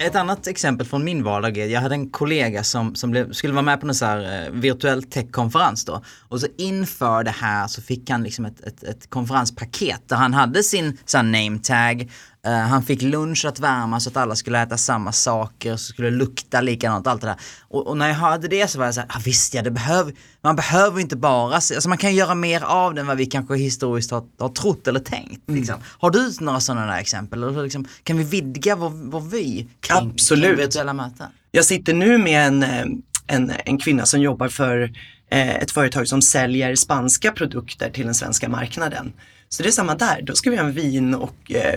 Ett 0.07 0.15
annat 0.15 0.47
exempel 0.47 0.87
från 0.87 1.03
min 1.03 1.23
vardag 1.23 1.57
är, 1.57 1.67
jag 1.67 1.81
hade 1.81 1.95
en 1.95 2.09
kollega 2.09 2.63
som, 2.63 2.95
som 2.95 3.11
blev, 3.11 3.31
skulle 3.31 3.53
vara 3.53 3.61
med 3.61 3.81
på 3.81 3.87
en 3.87 3.95
så 3.95 4.05
här 4.05 4.45
eh, 4.45 4.51
virtuell 4.51 5.03
techkonferens 5.03 5.85
då. 5.85 6.03
Och 6.29 6.41
så 6.41 6.47
inför 6.57 7.23
det 7.23 7.31
här 7.31 7.67
så 7.67 7.81
fick 7.81 8.09
han 8.09 8.23
liksom 8.23 8.45
ett, 8.45 8.61
ett, 8.61 8.83
ett 8.83 9.09
konferenspaket 9.09 10.01
där 10.09 10.15
han 10.15 10.33
hade 10.33 10.63
sin 10.63 10.97
sån 11.05 11.31
name 11.31 11.59
tag 11.59 12.11
Uh, 12.47 12.53
han 12.53 12.83
fick 12.83 13.01
lunch 13.01 13.45
att 13.45 13.59
värma 13.59 13.99
så 13.99 14.09
att 14.09 14.17
alla 14.17 14.35
skulle 14.35 14.61
äta 14.61 14.77
samma 14.77 15.11
saker, 15.11 15.71
så 15.71 15.93
skulle 15.93 16.09
lukta 16.09 16.61
likadant, 16.61 17.07
allt 17.07 17.21
det 17.21 17.27
där. 17.27 17.35
Och, 17.61 17.87
och 17.87 17.97
när 17.97 18.07
jag 18.07 18.15
hörde 18.15 18.47
det 18.47 18.67
så 18.67 18.79
var 18.79 18.85
jag 18.85 18.93
så 18.93 19.01
här, 19.01 19.09
ah, 19.13 19.21
visst 19.25 19.53
ja, 19.53 19.61
det 19.61 19.71
behöver, 19.71 20.13
man 20.41 20.55
behöver 20.55 21.01
inte 21.01 21.15
bara, 21.15 21.55
alltså 21.55 21.89
man 21.89 21.97
kan 21.97 22.15
göra 22.15 22.35
mer 22.35 22.63
av 22.63 22.93
det 22.93 23.01
än 23.01 23.07
vad 23.07 23.17
vi 23.17 23.25
kanske 23.25 23.55
historiskt 23.55 24.11
har, 24.11 24.23
har 24.39 24.49
trott 24.49 24.87
eller 24.87 24.99
tänkt. 24.99 25.49
Mm. 25.49 25.59
Liksom. 25.59 25.75
Har 25.99 26.11
du 26.11 26.33
några 26.39 26.59
sådana 26.59 26.85
där 26.85 26.99
exempel? 26.99 27.43
Eller 27.43 27.63
liksom, 27.63 27.85
kan 28.03 28.17
vi 28.17 28.23
vidga 28.23 28.75
vår, 28.75 28.89
vår 28.89 29.21
vy 29.21 29.65
kring, 29.79 30.15
kring 30.15 30.55
virtuella 30.55 30.93
möten? 30.93 31.27
Jag 31.51 31.65
sitter 31.65 31.93
nu 31.93 32.17
med 32.17 32.47
en, 32.47 32.63
eh, 32.63 32.85
en, 33.27 33.51
en 33.65 33.77
kvinna 33.77 34.05
som 34.05 34.21
jobbar 34.21 34.47
för 34.47 34.93
eh, 35.31 35.55
ett 35.55 35.71
företag 35.71 36.07
som 36.07 36.21
säljer 36.21 36.75
spanska 36.75 37.31
produkter 37.31 37.89
till 37.89 38.05
den 38.05 38.15
svenska 38.15 38.49
marknaden. 38.49 39.13
Så 39.49 39.63
det 39.63 39.69
är 39.69 39.71
samma 39.71 39.95
där, 39.95 40.21
då 40.21 40.35
ska 40.35 40.49
vi 40.49 40.57
ha 40.57 40.63
en 40.63 40.73
vin 40.73 41.15
och 41.15 41.51
eh, 41.51 41.73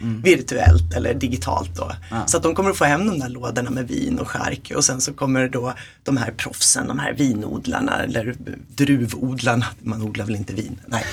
mm. 0.00 0.22
virtuellt 0.22 0.94
eller 0.96 1.14
digitalt 1.14 1.76
då. 1.76 1.92
Ja. 2.10 2.26
Så 2.26 2.36
att 2.36 2.42
de 2.42 2.54
kommer 2.54 2.70
att 2.70 2.76
få 2.76 2.84
hem 2.84 3.06
de 3.06 3.18
där 3.18 3.28
lådorna 3.28 3.70
med 3.70 3.88
vin 3.88 4.18
och 4.18 4.28
chark 4.28 4.72
och 4.76 4.84
sen 4.84 5.00
så 5.00 5.12
kommer 5.12 5.48
då 5.48 5.74
de 6.02 6.16
här 6.16 6.30
proffsen, 6.30 6.88
de 6.88 6.98
här 6.98 7.12
vinodlarna 7.12 8.02
eller 8.02 8.34
druvodlarna, 8.68 9.66
man 9.82 10.02
odlar 10.02 10.24
väl 10.24 10.36
inte 10.36 10.52
vin, 10.52 10.80
nej. 10.86 11.04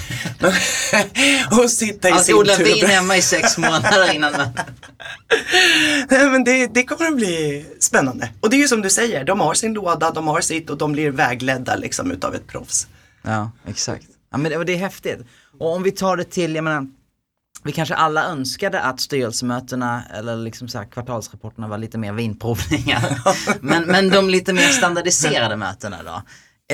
och 1.51 1.71
sitta 1.71 2.09
i 2.09 2.19
sin 2.19 2.35
odla 2.35 2.57
vin 2.57 2.85
hemma 2.85 3.17
i 3.17 3.21
sex 3.21 3.57
månader 3.57 4.15
innan 4.15 4.31
man... 4.31 4.47
nej 6.09 6.29
men 6.29 6.43
det, 6.43 6.67
det 6.67 6.83
kommer 6.83 7.07
att 7.07 7.15
bli 7.15 7.65
spännande. 7.79 8.29
Och 8.39 8.49
det 8.49 8.55
är 8.55 8.61
ju 8.61 8.67
som 8.67 8.81
du 8.81 8.89
säger, 8.89 9.23
de 9.23 9.39
har 9.39 9.53
sin 9.53 9.73
låda, 9.73 10.11
de 10.11 10.27
har 10.27 10.41
sitt 10.41 10.69
och 10.69 10.77
de 10.77 10.91
blir 10.91 11.11
vägledda 11.11 11.75
liksom 11.75 12.11
utav 12.11 12.35
ett 12.35 12.47
proffs. 12.47 12.87
Ja, 13.21 13.51
exakt. 13.67 14.07
Ja, 14.31 14.37
men 14.37 14.51
det, 14.51 14.63
det 14.63 14.73
är 14.73 14.77
häftigt. 14.77 15.19
Och 15.59 15.75
om 15.75 15.83
vi 15.83 15.91
tar 15.91 16.17
det 16.17 16.23
till, 16.23 16.55
jag 16.55 16.63
menar, 16.63 16.87
vi 17.63 17.71
kanske 17.71 17.95
alla 17.95 18.25
önskade 18.25 18.81
att 18.81 18.99
styrelsemötena 18.99 20.03
eller 20.13 20.35
liksom 20.35 20.67
så 20.67 20.77
här 20.77 20.85
kvartalsrapporterna 20.85 21.67
var 21.67 21.77
lite 21.77 21.97
mer 21.97 22.13
vinprovningar. 22.13 23.19
men, 23.61 23.83
men 23.83 24.09
de 24.09 24.29
lite 24.29 24.53
mer 24.53 24.67
standardiserade 24.67 25.55
mötena 25.55 25.97
då. 26.03 26.21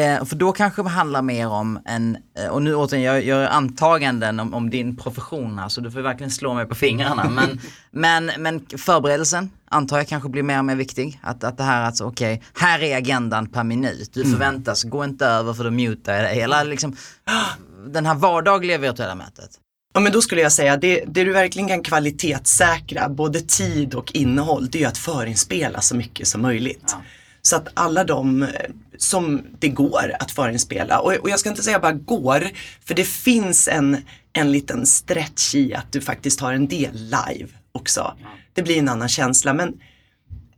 Eh, 0.02 0.26
för 0.26 0.36
då 0.36 0.52
kanske 0.52 0.84
det 0.84 0.90
handlar 0.90 1.22
mer 1.22 1.48
om 1.48 1.80
en, 1.86 2.18
eh, 2.40 2.48
och 2.48 2.62
nu 2.62 2.76
återigen, 2.76 3.04
jag 3.04 3.24
gör 3.24 3.48
antaganden 3.48 4.40
om, 4.40 4.54
om, 4.54 4.70
din 4.70 4.96
profession 4.96 5.60
här 5.60 5.70
så 5.70 5.82
du 5.82 5.92
får 5.92 6.00
verkligen 6.00 6.32
slå 6.32 6.54
mig 6.54 6.66
på 6.66 6.76
fingrarna. 6.76 7.30
Men, 7.30 7.60
men, 7.92 8.32
men 8.38 8.66
förberedelsen 8.78 9.50
antar 9.70 9.98
jag 9.98 10.08
kanske 10.08 10.30
blir 10.30 10.44
mer 10.44 10.60
och 10.60 10.66
mer 10.66 10.76
viktig. 10.76 11.20
Att, 11.24 11.44
att 11.44 11.58
det 11.58 11.64
här 11.64 11.84
alltså, 11.84 12.04
okej, 12.06 12.34
okay, 12.34 12.48
här 12.68 12.84
är 12.84 12.98
agendan 12.98 13.50
per 13.50 13.64
minut. 13.64 14.14
Du 14.14 14.22
mm. 14.22 14.32
förväntas, 14.32 14.84
gå 14.84 15.04
inte 15.04 15.26
över 15.26 15.54
för 15.54 15.64
då 15.64 15.72
mutar 15.72 16.14
jag 16.14 16.24
dig. 16.24 16.42
Eller 16.42 16.66
liksom, 16.66 16.96
den 17.88 18.06
här 18.06 18.16
vardagliga 18.16 18.78
virtuella 18.78 19.16
mötet. 19.16 19.50
Ja 19.94 20.00
men 20.00 20.12
då 20.12 20.22
skulle 20.22 20.42
jag 20.42 20.52
säga, 20.52 20.78
det, 20.78 21.04
det 21.08 21.24
du 21.24 21.34
verkligen 21.34 21.68
kan 21.68 21.84
kvalitetssäkra, 21.84 23.10
både 23.10 23.42
tid 23.42 23.94
och 23.94 24.12
innehåll, 24.16 24.68
det 24.72 24.84
är 24.84 24.88
att 24.88 24.98
förinspela 24.98 25.82
så 25.82 25.96
mycket 25.96 26.28
som 26.28 26.42
möjligt. 26.42 26.86
Ja. 26.88 27.02
Så 27.42 27.56
att 27.56 27.68
alla 27.74 28.04
de 28.04 28.44
eh, 28.44 28.50
som 28.98 29.42
det 29.60 29.70
går 29.70 30.16
att 30.20 30.32
förinspela. 30.32 31.00
Och, 31.00 31.14
och 31.14 31.30
jag 31.30 31.40
ska 31.40 31.50
inte 31.50 31.64
säga 31.64 31.80
bara 31.80 31.92
går, 31.92 32.48
för 32.86 32.96
det 32.96 33.04
finns 33.04 33.68
en, 33.68 33.98
en 34.34 34.52
liten 34.52 34.86
stretch 34.86 35.56
i 35.56 35.74
att 35.74 35.92
du 35.92 36.02
faktiskt 36.02 36.40
har 36.40 36.54
en 36.54 36.68
del 36.68 36.94
live 36.94 37.50
också. 37.78 38.18
Det 38.54 38.64
blir 38.64 38.78
en 38.78 38.90
annan 38.90 39.10
känsla, 39.10 39.54
men 39.54 39.74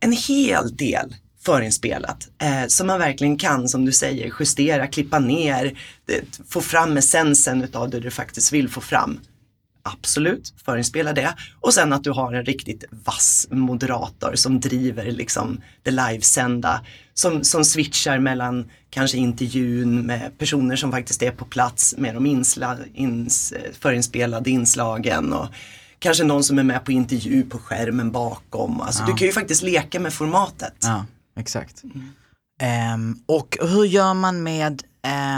en 0.00 0.12
hel 0.12 0.76
del 0.76 1.14
förinspelat 1.44 2.28
eh, 2.42 2.66
som 2.68 2.86
man 2.86 2.98
verkligen 2.98 3.38
kan, 3.38 3.68
som 3.68 3.84
du 3.84 3.92
säger, 3.92 4.32
justera, 4.40 4.86
klippa 4.86 5.18
ner, 5.18 5.78
det, 6.06 6.40
få 6.48 6.60
fram 6.60 6.96
essensen 6.96 7.62
utav 7.62 7.90
det 7.90 8.00
du 8.00 8.10
faktiskt 8.10 8.52
vill 8.52 8.68
få 8.68 8.80
fram. 8.80 9.20
Absolut, 9.82 10.54
förinspela 10.64 11.12
det. 11.12 11.34
Och 11.60 11.74
sen 11.74 11.92
att 11.92 12.04
du 12.04 12.10
har 12.10 12.32
en 12.32 12.44
riktigt 12.44 12.84
vass 12.90 13.48
moderator 13.50 14.34
som 14.34 14.60
driver 14.60 15.10
liksom 15.10 15.60
det 15.82 15.90
livesända. 15.90 16.80
Som, 17.14 17.44
som 17.44 17.64
switchar 17.64 18.18
mellan 18.18 18.70
kanske 18.90 19.18
intervjun 19.18 20.06
med 20.06 20.38
personer 20.38 20.76
som 20.76 20.90
faktiskt 20.90 21.22
är 21.22 21.30
på 21.30 21.44
plats 21.44 21.94
med 21.98 22.14
de 22.14 22.26
insla, 22.26 22.78
ins, 22.94 23.54
förinspelade 23.80 24.50
inslagen. 24.50 25.32
Och 25.32 25.46
kanske 26.00 26.24
någon 26.24 26.44
som 26.44 26.58
är 26.58 26.62
med 26.62 26.84
på 26.84 26.92
intervju 26.92 27.42
på 27.42 27.58
skärmen 27.58 28.12
bakom. 28.12 28.80
Alltså, 28.80 29.02
ja. 29.02 29.06
Du 29.06 29.12
kan 29.12 29.26
ju 29.26 29.32
faktiskt 29.32 29.62
leka 29.62 30.00
med 30.00 30.12
formatet. 30.12 30.76
Ja, 30.82 31.06
exakt. 31.36 31.82
Mm. 31.84 32.94
Um, 32.94 33.22
och 33.26 33.58
hur 33.60 33.84
gör 33.84 34.14
man 34.14 34.42
med 34.42 34.82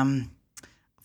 um 0.00 0.24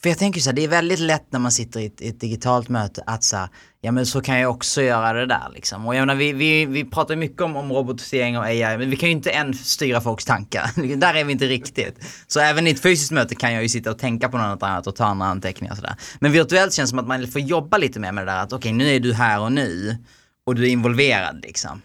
för 0.02 0.10
jag 0.10 0.18
tänker 0.18 0.42
så 0.42 0.50
här, 0.50 0.56
det 0.56 0.64
är 0.64 0.68
väldigt 0.68 1.00
lätt 1.00 1.32
när 1.32 1.40
man 1.40 1.52
sitter 1.52 1.80
i 1.80 1.86
ett, 1.86 2.02
i 2.02 2.08
ett 2.08 2.20
digitalt 2.20 2.70
möte 2.70 3.04
att 3.06 3.24
så 3.24 3.48
ja 3.82 3.92
men 3.92 4.06
så 4.06 4.22
kan 4.22 4.40
jag 4.40 4.52
också 4.52 4.82
göra 4.82 5.14
det 5.14 5.26
där 5.26 5.52
liksom. 5.54 5.88
Och 5.88 5.96
jag 5.96 6.02
menar, 6.02 6.16
vi, 6.16 6.34
vi, 6.34 6.66
vi 6.66 6.86
pratar 6.86 7.16
mycket 7.16 7.42
om, 7.42 7.56
om 7.56 7.72
robotisering 7.72 8.38
och 8.38 8.44
AI, 8.44 8.78
men 8.78 8.90
vi 8.90 8.96
kan 8.96 9.10
ju 9.10 9.16
inte 9.16 9.32
än 9.32 9.54
styra 9.54 10.02
folks 10.02 10.26
tankar. 10.26 10.96
där 10.98 11.14
är 11.14 11.24
vi 11.24 11.32
inte 11.32 11.48
riktigt. 11.48 12.06
Så 12.28 12.40
även 12.40 12.68
i 12.68 12.72
ett 12.72 12.82
fysiskt 12.82 13.12
möte 13.12 13.36
kan 13.36 13.54
jag 13.54 13.64
ju 13.64 13.70
sitta 13.70 13.92
och 13.92 14.00
tänka 14.00 14.30
på 14.30 14.38
något 14.38 14.64
annat 14.64 14.88
och 14.88 14.96
ta 14.96 15.06
andra 15.06 15.26
anteckningar 15.26 15.74
och 15.74 15.78
sådär. 15.78 15.96
Men 16.20 16.32
virtuellt 16.32 16.74
känns 16.74 16.90
det 16.90 16.90
som 16.90 17.00
att 17.00 17.08
man 17.08 17.28
får 17.28 17.42
jobba 17.42 17.78
lite 17.78 18.00
mer 18.00 18.12
med 18.12 18.28
det 18.28 18.32
där 18.32 18.40
att 18.40 18.54
okej, 18.54 18.58
okay, 18.58 18.74
nu 18.74 18.96
är 18.96 19.00
du 19.00 19.14
här 19.14 19.40
och 19.40 19.52
nu 19.52 19.98
och 20.46 20.56
du 20.56 20.64
är 20.64 20.70
involverad 20.70 21.42
liksom. 21.44 21.82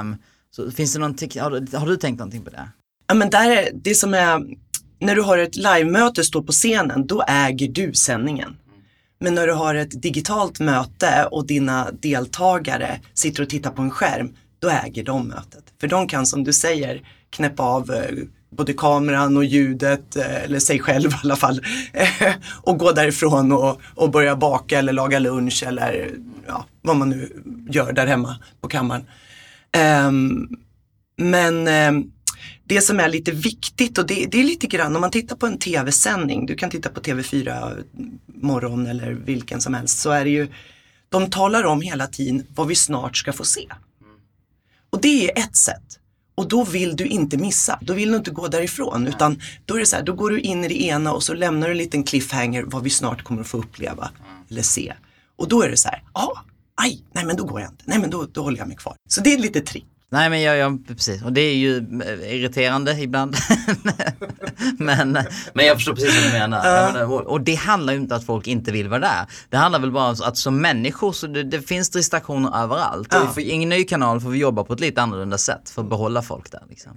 Um, 0.00 0.16
så 0.50 0.70
finns 0.70 0.92
det 0.92 0.98
någonting, 0.98 1.40
har 1.40 1.50
du, 1.50 1.76
har 1.76 1.86
du 1.86 1.96
tänkt 1.96 2.18
någonting 2.18 2.42
på 2.42 2.50
det? 2.50 2.68
Ja 3.06 3.14
men 3.14 3.30
där 3.30 3.50
är 3.50 3.70
det 3.74 3.94
som 3.94 4.14
är 4.14 4.40
när 5.02 5.14
du 5.14 5.22
har 5.22 5.38
ett 5.38 5.56
livemöte 5.56 6.24
står 6.24 6.42
på 6.42 6.52
scenen, 6.52 7.06
då 7.06 7.24
äger 7.28 7.68
du 7.68 7.92
sändningen. 7.94 8.56
Men 9.20 9.34
när 9.34 9.46
du 9.46 9.52
har 9.52 9.74
ett 9.74 10.02
digitalt 10.02 10.60
möte 10.60 11.28
och 11.30 11.46
dina 11.46 11.90
deltagare 11.92 13.00
sitter 13.14 13.42
och 13.42 13.48
tittar 13.48 13.70
på 13.70 13.82
en 13.82 13.90
skärm, 13.90 14.36
då 14.58 14.70
äger 14.70 15.04
de 15.04 15.28
mötet. 15.28 15.64
För 15.80 15.88
de 15.88 16.08
kan 16.08 16.26
som 16.26 16.44
du 16.44 16.52
säger 16.52 17.02
knäppa 17.30 17.62
av 17.62 17.90
eh, 17.90 18.24
både 18.50 18.72
kameran 18.72 19.36
och 19.36 19.44
ljudet, 19.44 20.16
eh, 20.16 20.44
eller 20.44 20.58
sig 20.58 20.78
själv 20.78 21.10
i 21.10 21.14
alla 21.22 21.36
fall, 21.36 21.60
och 22.62 22.78
gå 22.78 22.92
därifrån 22.92 23.52
och, 23.52 23.80
och 23.94 24.10
börja 24.10 24.36
baka 24.36 24.78
eller 24.78 24.92
laga 24.92 25.18
lunch 25.18 25.64
eller 25.66 26.10
ja, 26.46 26.66
vad 26.82 26.96
man 26.96 27.10
nu 27.10 27.42
gör 27.70 27.92
där 27.92 28.06
hemma 28.06 28.36
på 28.60 28.68
kammaren. 28.68 29.04
Um, 30.06 30.56
men 31.16 31.68
um, 31.68 32.11
det 32.72 32.80
som 32.82 33.00
är 33.00 33.08
lite 33.08 33.32
viktigt 33.32 33.98
och 33.98 34.06
det, 34.06 34.26
det, 34.26 34.40
är 34.40 34.44
lite 34.44 34.66
grann 34.66 34.94
om 34.94 35.00
man 35.00 35.10
tittar 35.10 35.36
på 35.36 35.46
en 35.46 35.58
tv-sändning, 35.58 36.46
du 36.46 36.54
kan 36.54 36.70
titta 36.70 36.88
på 36.88 37.00
TV4 37.00 37.82
morgon 38.26 38.86
eller 38.86 39.12
vilken 39.12 39.60
som 39.60 39.74
helst, 39.74 39.98
så 39.98 40.10
är 40.10 40.24
det 40.24 40.30
ju, 40.30 40.48
de 41.08 41.30
talar 41.30 41.64
om 41.64 41.80
hela 41.80 42.06
tiden 42.06 42.46
vad 42.54 42.66
vi 42.66 42.74
snart 42.74 43.16
ska 43.16 43.32
få 43.32 43.44
se. 43.44 43.68
Och 44.90 45.00
det 45.00 45.30
är 45.30 45.38
ett 45.38 45.56
sätt. 45.56 45.98
Och 46.34 46.48
då 46.48 46.64
vill 46.64 46.96
du 46.96 47.06
inte 47.06 47.36
missa, 47.36 47.78
då 47.82 47.94
vill 47.94 48.10
du 48.10 48.16
inte 48.16 48.30
gå 48.30 48.48
därifrån 48.48 49.06
utan 49.06 49.40
då 49.64 49.74
är 49.74 49.78
det 49.78 49.86
så 49.86 49.96
här, 49.96 50.02
då 50.02 50.12
går 50.12 50.30
du 50.30 50.40
in 50.40 50.64
i 50.64 50.68
det 50.68 50.82
ena 50.82 51.12
och 51.12 51.22
så 51.22 51.34
lämnar 51.34 51.66
du 51.66 51.72
en 51.72 51.78
liten 51.78 52.04
cliffhanger 52.04 52.62
vad 52.66 52.82
vi 52.82 52.90
snart 52.90 53.22
kommer 53.22 53.40
att 53.40 53.46
få 53.46 53.58
uppleva 53.58 54.10
eller 54.50 54.62
se. 54.62 54.94
Och 55.36 55.48
då 55.48 55.62
är 55.62 55.68
det 55.70 55.76
så 55.76 55.88
här, 55.88 56.02
ja, 56.14 56.44
aj, 56.74 57.02
nej 57.12 57.24
men 57.24 57.36
då 57.36 57.44
går 57.44 57.60
jag 57.60 57.70
inte, 57.70 57.84
nej 57.86 57.98
men 57.98 58.10
då, 58.10 58.26
då 58.32 58.42
håller 58.42 58.58
jag 58.58 58.68
mig 58.68 58.76
kvar. 58.76 58.96
Så 59.08 59.20
det 59.20 59.34
är 59.34 59.38
lite 59.38 59.60
trick. 59.60 59.86
Nej 60.12 60.30
men 60.30 60.42
jag, 60.42 60.56
jag, 60.56 60.86
precis, 60.86 61.22
och 61.22 61.32
det 61.32 61.40
är 61.40 61.54
ju 61.54 61.76
eh, 61.76 62.34
irriterande 62.36 63.00
ibland. 63.00 63.36
men, 64.78 65.18
men 65.54 65.66
jag 65.66 65.76
förstår 65.76 65.94
precis 65.94 66.14
vad 66.14 66.32
du 66.32 66.38
menar. 66.38 66.58
Uh. 66.58 66.92
menar 66.92 67.28
och, 67.28 67.40
det 67.40 67.54
handlar 67.54 67.92
ju 67.92 67.98
inte 67.98 68.14
om 68.14 68.20
att 68.20 68.26
folk 68.26 68.46
inte 68.46 68.72
vill 68.72 68.88
vara 68.88 69.00
där. 69.00 69.26
Det 69.48 69.56
handlar 69.56 69.80
väl 69.80 69.92
bara 69.92 70.08
om 70.08 70.16
att 70.24 70.36
som 70.36 70.60
människor 70.60 71.12
så 71.12 71.26
det, 71.26 71.42
det 71.42 71.62
finns 71.62 71.90
distraktioner 71.90 72.62
överallt. 72.62 73.14
Uh. 73.14 73.22
Och 73.22 73.34
för 73.34 73.40
ingen 73.40 73.68
ny 73.68 73.84
kanal 73.84 74.20
får 74.20 74.30
vi 74.30 74.38
jobba 74.38 74.64
på 74.64 74.72
ett 74.72 74.80
lite 74.80 75.02
annorlunda 75.02 75.38
sätt 75.38 75.70
för 75.70 75.82
att 75.82 75.88
behålla 75.88 76.22
folk 76.22 76.52
där. 76.52 76.62
Liksom. 76.68 76.92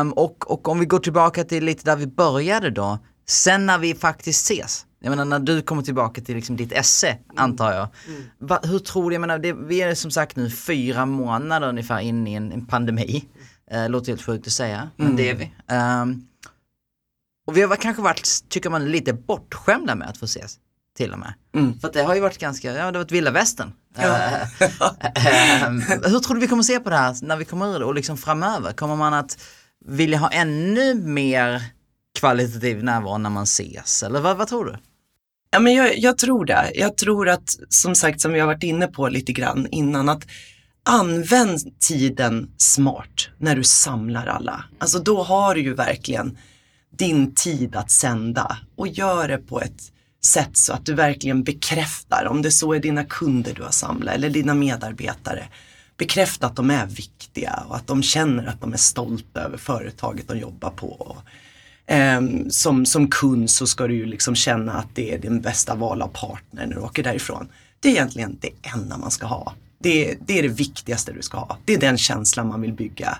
Um, 0.00 0.12
och, 0.12 0.50
och 0.50 0.68
om 0.68 0.80
vi 0.80 0.86
går 0.86 0.98
tillbaka 0.98 1.44
till 1.44 1.64
lite 1.64 1.84
där 1.84 1.96
vi 1.96 2.06
började 2.06 2.70
då. 2.70 2.98
Sen 3.28 3.66
när 3.66 3.78
vi 3.78 3.94
faktiskt 3.94 4.50
ses. 4.50 4.86
Jag 5.02 5.10
menar 5.10 5.24
när 5.24 5.38
du 5.38 5.62
kommer 5.62 5.82
tillbaka 5.82 6.20
till 6.20 6.36
liksom 6.36 6.56
ditt 6.56 6.72
esse 6.72 7.08
mm. 7.08 7.20
antar 7.36 7.72
jag. 7.72 7.88
Mm. 8.08 8.22
Va, 8.38 8.60
hur 8.62 8.78
tror 8.78 9.10
du, 9.10 9.14
jag 9.14 9.20
menar 9.20 9.38
det, 9.38 9.52
vi 9.52 9.82
är 9.82 9.94
som 9.94 10.10
sagt 10.10 10.36
nu 10.36 10.50
fyra 10.50 11.06
månader 11.06 11.68
ungefär 11.68 12.00
in 12.00 12.26
i 12.26 12.34
en, 12.34 12.52
en 12.52 12.66
pandemi. 12.66 13.24
Uh, 13.74 13.88
låter 13.88 14.12
helt 14.12 14.22
sjukt 14.22 14.46
att 14.46 14.52
säga, 14.52 14.90
men 14.96 15.06
mm. 15.06 15.16
det 15.16 15.30
är 15.30 15.34
vi. 15.34 15.52
Um, 15.74 16.26
och 17.46 17.56
vi 17.56 17.62
har 17.62 17.76
kanske 17.76 18.02
varit, 18.02 18.28
tycker 18.48 18.70
man, 18.70 18.90
lite 18.90 19.12
bortskämda 19.12 19.94
med 19.94 20.08
att 20.08 20.16
få 20.16 20.24
ses. 20.24 20.58
Till 20.96 21.12
och 21.12 21.18
med. 21.18 21.34
Mm. 21.54 21.80
För 21.80 21.88
att 21.88 21.94
det 21.94 22.02
har 22.02 22.14
ju 22.14 22.20
varit 22.20 22.38
ganska, 22.38 22.68
ja 22.68 22.74
det 22.74 22.82
har 22.82 22.92
varit 22.92 23.12
vilda 23.12 23.30
västern. 23.30 23.72
Ja. 23.96 24.08
uh, 24.08 24.68
hur 26.10 26.18
tror 26.20 26.34
du 26.34 26.40
vi 26.40 26.48
kommer 26.48 26.62
se 26.62 26.80
på 26.80 26.90
det 26.90 26.96
här 26.96 27.16
när 27.22 27.36
vi 27.36 27.44
kommer 27.44 27.74
ur 27.74 27.78
det 27.78 27.84
och 27.84 27.94
liksom 27.94 28.16
framöver? 28.16 28.72
Kommer 28.72 28.96
man 28.96 29.14
att 29.14 29.38
vilja 29.84 30.18
ha 30.18 30.30
ännu 30.30 30.94
mer 30.94 31.62
kvalitativ 32.18 32.84
närvaro 32.84 33.18
när 33.18 33.30
man 33.30 33.42
ses? 33.42 34.02
Eller 34.02 34.20
vad, 34.20 34.36
vad 34.36 34.48
tror 34.48 34.64
du? 34.64 34.76
Ja, 35.54 35.60
men 35.60 35.74
jag, 35.74 35.98
jag, 35.98 36.18
tror 36.18 36.44
det. 36.44 36.72
Jag 36.74 36.96
tror 36.96 37.28
att, 37.28 37.56
som 37.68 37.94
sagt, 37.94 38.20
som 38.20 38.32
vi 38.32 38.40
har 38.40 38.46
varit 38.46 38.62
inne 38.62 38.86
på 38.86 39.08
lite 39.08 39.32
grann 39.32 39.66
innan, 39.70 40.08
att 40.08 40.26
använd 40.84 41.80
tiden 41.80 42.50
smart 42.56 43.28
när 43.38 43.56
du 43.56 43.64
samlar 43.64 44.26
alla. 44.26 44.64
Alltså 44.78 44.98
då 44.98 45.22
har 45.22 45.54
du 45.54 45.60
ju 45.60 45.74
verkligen 45.74 46.38
din 46.96 47.34
tid 47.34 47.76
att 47.76 47.90
sända 47.90 48.58
och 48.76 48.88
gör 48.88 49.28
det 49.28 49.38
på 49.38 49.60
ett 49.60 49.92
sätt 50.24 50.56
så 50.56 50.72
att 50.72 50.86
du 50.86 50.94
verkligen 50.94 51.42
bekräftar, 51.44 52.26
om 52.30 52.42
det 52.42 52.50
så 52.50 52.72
är 52.72 52.80
dina 52.80 53.04
kunder 53.04 53.54
du 53.54 53.62
har 53.62 53.70
samlat 53.70 54.14
eller 54.14 54.30
dina 54.30 54.54
medarbetare, 54.54 55.44
bekräfta 55.96 56.46
att 56.46 56.56
de 56.56 56.70
är 56.70 56.86
viktiga 56.86 57.64
och 57.68 57.76
att 57.76 57.86
de 57.86 58.02
känner 58.02 58.46
att 58.46 58.60
de 58.60 58.72
är 58.72 58.76
stolta 58.76 59.40
över 59.40 59.58
företaget 59.58 60.28
de 60.28 60.38
jobbar 60.38 60.70
på. 60.70 61.16
Um, 61.92 62.50
som, 62.50 62.86
som 62.86 63.08
kund 63.08 63.50
så 63.50 63.66
ska 63.66 63.86
du 63.86 63.94
ju 63.94 64.06
liksom 64.06 64.34
känna 64.34 64.72
att 64.72 64.88
det 64.94 65.14
är 65.14 65.18
din 65.18 65.40
bästa 65.40 65.74
val 65.74 66.02
av 66.02 66.08
partner 66.08 66.66
när 66.66 66.74
du 66.74 66.80
åker 66.80 67.02
därifrån. 67.02 67.48
Det 67.80 67.88
är 67.88 67.92
egentligen 67.92 68.38
det 68.40 68.50
enda 68.74 68.98
man 68.98 69.10
ska 69.10 69.26
ha. 69.26 69.54
Det, 69.78 70.14
det 70.26 70.38
är 70.38 70.42
det 70.42 70.48
viktigaste 70.48 71.12
du 71.12 71.22
ska 71.22 71.38
ha. 71.38 71.58
Det 71.64 71.74
är 71.74 71.80
den 71.80 71.98
känslan 71.98 72.48
man 72.48 72.60
vill 72.60 72.72
bygga. 72.72 73.18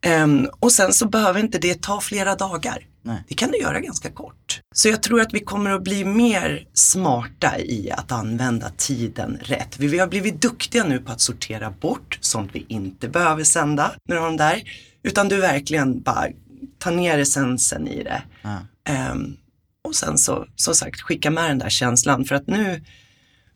Ehm, 0.00 0.48
och 0.60 0.72
sen 0.72 0.92
så 0.92 1.08
behöver 1.08 1.40
inte 1.40 1.58
det 1.58 1.82
ta 1.82 2.00
flera 2.00 2.34
dagar. 2.34 2.86
Nej. 3.02 3.24
Det 3.28 3.34
kan 3.34 3.50
du 3.50 3.58
göra 3.58 3.80
ganska 3.80 4.10
kort. 4.10 4.60
Så 4.74 4.88
jag 4.88 5.02
tror 5.02 5.20
att 5.20 5.34
vi 5.34 5.40
kommer 5.40 5.70
att 5.70 5.82
bli 5.82 6.04
mer 6.04 6.66
smarta 6.74 7.58
i 7.58 7.90
att 7.90 8.12
använda 8.12 8.70
tiden 8.76 9.38
rätt. 9.42 9.78
Vi 9.78 9.98
har 9.98 10.06
blivit 10.06 10.42
duktiga 10.42 10.84
nu 10.84 10.98
på 10.98 11.12
att 11.12 11.20
sortera 11.20 11.70
bort 11.70 12.18
sånt 12.20 12.50
vi 12.52 12.66
inte 12.68 13.08
behöver 13.08 13.44
sända 13.44 13.92
när 14.08 14.16
du 14.16 14.22
har 14.22 14.28
dem 14.28 14.36
där. 14.36 14.62
Utan 15.02 15.28
du 15.28 15.40
verkligen 15.40 16.00
bara 16.00 16.26
tar 16.78 16.92
ner 16.92 17.18
essensen 17.18 17.88
i 17.88 18.02
det. 18.02 18.22
Ja. 18.42 18.58
Ehm, 18.84 19.36
och 19.84 19.94
sen 19.94 20.18
så, 20.18 20.46
som 20.56 20.74
sagt, 20.74 21.00
skicka 21.00 21.30
med 21.30 21.50
den 21.50 21.58
där 21.58 21.68
känslan 21.68 22.24
för 22.24 22.34
att 22.34 22.46
nu, 22.46 22.84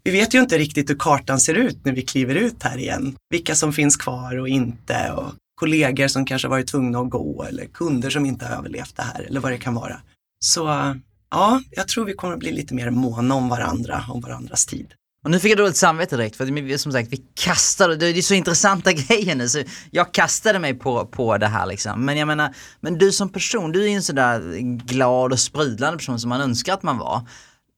vi 0.05 0.11
vet 0.11 0.35
ju 0.35 0.41
inte 0.41 0.59
riktigt 0.59 0.91
hur 0.91 0.97
kartan 0.99 1.41
ser 1.41 1.55
ut 1.55 1.85
när 1.85 1.93
vi 1.93 2.03
kliver 2.03 2.35
ut 2.35 2.63
här 2.63 2.79
igen. 2.79 3.17
Vilka 3.31 3.55
som 3.55 3.73
finns 3.73 3.97
kvar 3.97 4.39
och 4.39 4.49
inte 4.49 5.13
och 5.13 5.35
kollegor 5.55 6.09
som 6.09 6.27
kanske 6.27 6.49
varit 6.49 6.67
tvungna 6.67 6.99
att 6.99 7.11
gå 7.11 7.45
eller 7.45 7.65
kunder 7.65 8.11
som 8.11 8.27
inte 8.27 8.47
har 8.47 8.57
överlevt 8.57 8.97
det 8.97 9.03
här 9.03 9.23
eller 9.23 9.41
vad 9.41 9.53
det 9.53 9.59
kan 9.59 9.75
vara. 9.75 10.01
Så 10.45 10.95
ja, 11.31 11.63
jag 11.71 11.89
tror 11.89 12.05
vi 12.05 12.13
kommer 12.13 12.35
att 12.35 12.41
bli 12.41 12.53
lite 12.53 12.75
mer 12.75 12.91
måna 12.91 13.35
om 13.35 13.49
varandra, 13.49 14.05
om 14.09 14.21
varandras 14.21 14.67
tid. 14.67 14.95
Och 15.25 15.31
nu 15.31 15.41
fick 15.41 15.51
jag 15.51 15.59
dåligt 15.59 15.77
samvete 15.77 16.17
direkt 16.17 16.37
för 16.37 16.45
att 16.45 16.51
vi- 16.51 16.79
som 16.79 16.93
sagt 16.93 17.13
vi 17.13 17.23
kastade, 17.35 17.97
det 17.97 18.07
är 18.07 18.23
så 18.23 18.35
intressanta 18.35 18.93
grejer 19.09 19.35
nu 19.35 19.49
så 19.49 19.63
jag 19.91 20.15
kastade 20.15 20.59
mig 20.59 20.75
på, 20.75 21.07
på 21.07 21.39
det 21.39 21.47
här 21.47 21.67
liksom. 21.67 22.05
Men 22.05 22.17
jag 22.17 22.27
menar, 22.29 22.55
men 22.81 22.99
du 22.99 23.13
som 23.13 23.29
person, 23.29 23.73
du 23.73 23.85
är 23.85 23.89
ju 23.89 23.95
en 23.95 24.03
sådär 24.03 24.59
glad 24.87 25.33
och 25.33 25.39
sprudlande 25.41 25.99
person 25.99 26.21
som 26.21 26.29
man 26.29 26.41
önskar 26.41 26.75
att 26.75 26.83
man 26.83 26.99
var. 26.99 27.29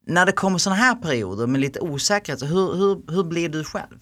När 0.07 0.27
det 0.27 0.33
kommer 0.33 0.59
sådana 0.59 0.81
här 0.83 0.95
perioder 0.95 1.47
med 1.47 1.61
lite 1.61 1.81
osäkerhet, 1.81 2.43
hur, 2.43 2.75
hur, 2.77 3.13
hur 3.13 3.25
blir 3.25 3.49
du 3.49 3.65
själv? 3.65 3.99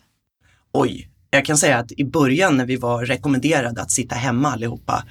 Oj, 0.72 1.10
jag 1.30 1.44
kan 1.44 1.56
säga 1.56 1.78
att 1.78 1.92
i 1.92 2.04
början 2.04 2.56
när 2.56 2.66
vi 2.66 2.76
var 2.76 3.04
rekommenderade 3.04 3.82
att 3.82 3.90
sitta 3.90 4.14
hemma 4.14 4.52
allihopa, 4.52 5.04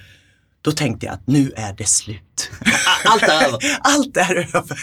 då 0.61 0.71
tänkte 0.71 1.05
jag 1.05 1.13
att 1.15 1.27
nu 1.27 1.51
är 1.55 1.73
det 1.73 1.85
slut. 1.87 2.21
Allt 3.05 3.23
är 3.23 3.47
över. 3.47 3.59
Allt 3.81 4.17
är 4.17 4.35
över. 4.55 4.77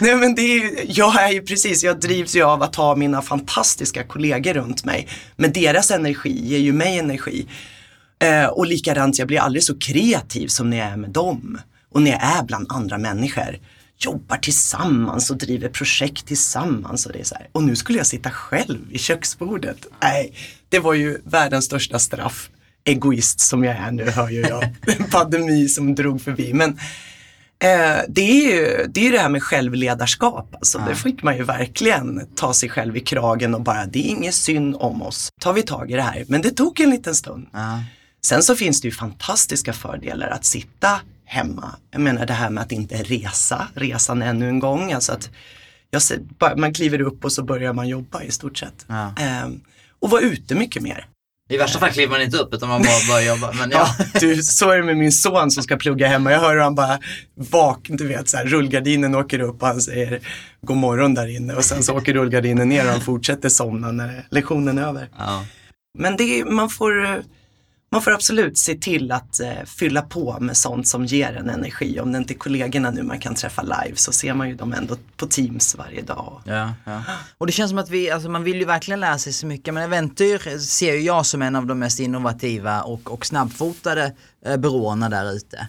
Nej 0.04 0.16
men 0.16 0.34
det 0.34 0.42
är, 0.42 0.84
jag 0.88 1.22
är 1.22 1.32
ju 1.32 1.42
precis, 1.42 1.84
jag 1.84 2.00
drivs 2.00 2.36
ju 2.36 2.42
av 2.42 2.62
att 2.62 2.76
ha 2.76 2.96
mina 2.96 3.22
fantastiska 3.22 4.04
kollegor 4.04 4.54
runt 4.54 4.84
mig. 4.84 5.08
Men 5.36 5.52
deras 5.52 5.90
energi 5.90 6.46
ger 6.46 6.58
ju 6.58 6.72
mig 6.72 6.98
energi. 6.98 7.46
Eh, 8.22 8.46
och 8.46 8.66
likadant, 8.66 9.18
jag 9.18 9.28
blir 9.28 9.40
aldrig 9.40 9.62
så 9.62 9.78
kreativ 9.78 10.48
som 10.48 10.70
när 10.70 10.76
jag 10.76 10.88
är 10.88 10.96
med 10.96 11.10
dem. 11.10 11.60
Och 11.92 12.02
när 12.02 12.10
jag 12.10 12.22
är 12.22 12.42
bland 12.42 12.72
andra 12.72 12.98
människor. 12.98 13.58
Jobbar 13.98 14.36
tillsammans 14.36 15.30
och 15.30 15.36
driver 15.36 15.68
projekt 15.68 16.26
tillsammans. 16.26 17.06
Och, 17.06 17.12
det 17.12 17.20
är 17.20 17.24
så 17.24 17.34
här. 17.34 17.48
och 17.52 17.62
nu 17.62 17.76
skulle 17.76 17.98
jag 17.98 18.06
sitta 18.06 18.30
själv 18.30 18.92
i 18.92 18.98
köksbordet. 18.98 19.86
Nej, 20.02 20.34
det 20.68 20.78
var 20.78 20.94
ju 20.94 21.18
världens 21.24 21.64
största 21.64 21.98
straff. 21.98 22.50
Egoist 22.84 23.40
som 23.40 23.64
jag 23.64 23.76
är 23.76 23.90
nu 23.90 24.10
hör 24.10 24.30
ju 24.30 24.40
jag. 24.40 24.62
En 24.98 25.04
pandemi 25.04 25.68
som 25.68 25.94
drog 25.94 26.20
förbi. 26.20 26.52
Men 26.52 26.78
Eh, 27.62 28.00
det 28.08 28.20
är 28.20 28.50
ju 28.52 28.86
det, 28.88 29.06
är 29.06 29.12
det 29.12 29.18
här 29.18 29.28
med 29.28 29.42
självledarskap. 29.42 30.54
Alltså. 30.54 30.78
Det 30.88 30.94
fick 30.94 31.22
man 31.22 31.36
ju 31.36 31.42
verkligen 31.42 32.26
ta 32.34 32.54
sig 32.54 32.68
själv 32.68 32.96
i 32.96 33.00
kragen 33.00 33.54
och 33.54 33.60
bara, 33.60 33.86
det 33.86 33.98
är 33.98 34.10
inget 34.10 34.34
synd 34.34 34.76
om 34.78 35.02
oss. 35.02 35.28
Tar 35.40 35.52
vi 35.52 35.62
tag 35.62 35.90
i 35.90 35.94
det 35.94 36.02
här. 36.02 36.24
Men 36.28 36.42
det 36.42 36.50
tog 36.50 36.80
en 36.80 36.90
liten 36.90 37.14
stund. 37.14 37.46
Ja. 37.52 37.84
Sen 38.22 38.42
så 38.42 38.56
finns 38.56 38.80
det 38.80 38.88
ju 38.88 38.92
fantastiska 38.92 39.72
fördelar 39.72 40.28
att 40.28 40.44
sitta 40.44 41.00
hemma. 41.24 41.74
Jag 41.90 42.00
menar 42.00 42.26
det 42.26 42.32
här 42.32 42.50
med 42.50 42.62
att 42.62 42.72
inte 42.72 43.02
resa, 43.02 43.68
resan 43.74 44.22
ännu 44.22 44.48
en 44.48 44.58
gång. 44.58 44.92
Alltså 44.92 45.12
att 45.12 45.30
ser, 46.02 46.56
man 46.56 46.74
kliver 46.74 47.00
upp 47.00 47.24
och 47.24 47.32
så 47.32 47.42
börjar 47.42 47.72
man 47.72 47.88
jobba 47.88 48.22
i 48.22 48.30
stort 48.30 48.58
sett. 48.58 48.84
Ja. 48.86 49.14
Ehm, 49.18 49.60
och 49.98 50.10
vara 50.10 50.20
ute 50.20 50.54
mycket 50.54 50.82
mer. 50.82 51.06
I 51.50 51.56
värsta 51.56 51.78
fall 51.78 51.90
kliver 51.90 52.10
man 52.10 52.22
inte 52.22 52.36
upp 52.36 52.54
utan 52.54 52.68
man 52.68 52.82
bara 52.82 53.14
börjar 53.14 53.34
jobba. 53.34 53.52
Men 53.52 53.70
ja. 53.70 53.94
Ja, 53.98 54.20
du, 54.20 54.42
så 54.42 54.70
är 54.70 54.76
det 54.76 54.82
med 54.82 54.96
min 54.96 55.12
son 55.12 55.50
som 55.50 55.62
ska 55.62 55.76
plugga 55.76 56.08
hemma. 56.08 56.32
Jag 56.32 56.40
hör 56.40 56.54
hur 56.54 56.60
han 56.60 56.74
bara 56.74 56.98
vaknar, 57.34 57.96
du 57.96 58.08
vet 58.08 58.28
så 58.28 58.36
här, 58.36 58.44
rullgardinen 58.44 59.14
åker 59.14 59.40
upp 59.40 59.62
och 59.62 59.68
han 59.68 59.80
säger 59.80 60.20
god 60.62 60.76
morgon 60.76 61.14
där 61.14 61.36
inne 61.36 61.54
och 61.54 61.64
sen 61.64 61.82
så 61.82 61.96
åker 61.96 62.14
rullgardinen 62.14 62.68
ner 62.68 62.84
och 62.84 62.90
han 62.90 63.00
fortsätter 63.00 63.48
somna 63.48 63.92
när 63.92 64.26
lektionen 64.30 64.78
är 64.78 64.82
över. 64.82 65.08
Ja. 65.18 65.44
Men 65.98 66.16
det 66.16 66.44
man, 66.44 66.70
får, 66.70 67.04
eh, 67.04 67.16
man 67.92 68.02
får 68.02 68.10
absolut 68.10 68.58
se 68.58 68.74
till 68.74 69.12
att 69.12 69.40
eh, 69.40 69.64
fylla 69.66 70.02
på 70.02 70.36
med 70.40 70.56
sånt 70.56 70.88
som 70.88 71.04
ger 71.04 71.32
en 71.32 71.50
energi. 71.50 72.00
Om 72.00 72.12
det 72.12 72.18
inte 72.18 72.34
är 72.34 72.38
kollegorna 72.38 72.90
nu 72.90 73.02
man 73.02 73.18
kan 73.18 73.34
träffa 73.34 73.62
live 73.62 73.96
så 73.96 74.12
ser 74.12 74.34
man 74.34 74.48
ju 74.48 74.54
dem 74.54 74.72
ändå 74.72 74.96
på 75.16 75.26
Teams 75.26 75.74
varje 75.74 76.02
dag. 76.02 76.42
Ja, 76.44 76.74
ja. 76.84 77.02
Och 77.38 77.46
det 77.46 77.52
känns 77.52 77.70
som 77.70 77.78
att 77.78 77.90
vi, 77.90 78.10
alltså 78.10 78.28
man 78.28 78.44
vill 78.44 78.58
ju 78.58 78.64
verkligen 78.64 79.00
lära 79.00 79.18
sig 79.18 79.32
så 79.32 79.46
mycket 79.46 79.74
men 79.74 79.82
Eventyr 79.82 80.58
ser 80.58 80.94
ju 80.94 81.00
jag 81.00 81.26
som 81.26 81.42
en 81.42 81.56
av 81.56 81.66
de 81.66 81.78
mest 81.78 82.00
innovativa 82.00 82.82
och, 82.82 83.12
och 83.12 83.26
snabbfotade 83.26 84.14
eh, 84.46 84.56
byråerna 84.56 85.08
där 85.08 85.32
ute. 85.32 85.68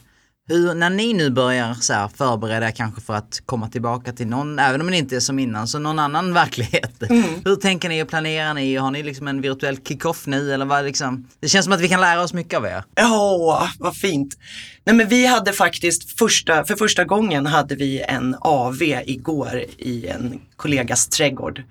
Hur, 0.52 0.74
när 0.74 0.90
ni 0.90 1.14
nu 1.14 1.30
börjar 1.30 1.74
så 1.74 1.94
här, 1.94 2.08
förbereda 2.08 2.68
er 2.68 2.72
kanske 2.72 3.02
för 3.02 3.14
att 3.14 3.42
komma 3.46 3.70
tillbaka 3.70 4.12
till 4.12 4.28
någon, 4.28 4.60
även 4.60 4.82
om 4.82 4.92
det 4.92 4.98
inte 4.98 5.16
är 5.16 5.20
som 5.20 5.40
innan, 5.40 5.68
så 5.68 5.80
någon 5.80 6.00
annan 6.00 6.34
verklighet. 6.44 7.04
Hur 7.46 7.56
tänker 7.56 7.90
ni 7.90 8.04
och 8.04 8.08
planerar 8.08 8.54
ni? 8.54 8.76
Har 8.76 8.92
ni 8.92 9.04
liksom 9.04 9.28
en 9.28 9.42
virtuell 9.42 9.78
kick-off 9.78 10.28
nu 10.28 10.54
eller 10.54 10.66
vad 10.66 10.86
liksom? 10.86 11.28
Det 11.40 11.50
känns 11.50 11.66
som 11.66 11.74
att 11.74 11.82
vi 11.82 11.90
kan 11.90 12.02
lära 12.02 12.22
oss 12.22 12.34
mycket 12.34 12.58
av 12.58 12.66
er. 12.66 12.84
Ja, 12.96 13.70
vad 13.80 13.96
fint. 13.96 14.38
Nej 14.84 14.96
men 14.96 15.08
vi 15.08 15.26
hade 15.26 15.54
faktiskt 15.54 16.20
första, 16.20 16.64
för 16.64 16.76
första 16.76 17.04
gången 17.04 17.46
hade 17.46 17.76
vi 17.76 18.02
en 18.02 18.36
AV 18.42 18.82
igår 19.06 19.66
i 19.78 20.08
en 20.08 20.42
kollegas 20.56 21.08
trädgård. 21.08 21.64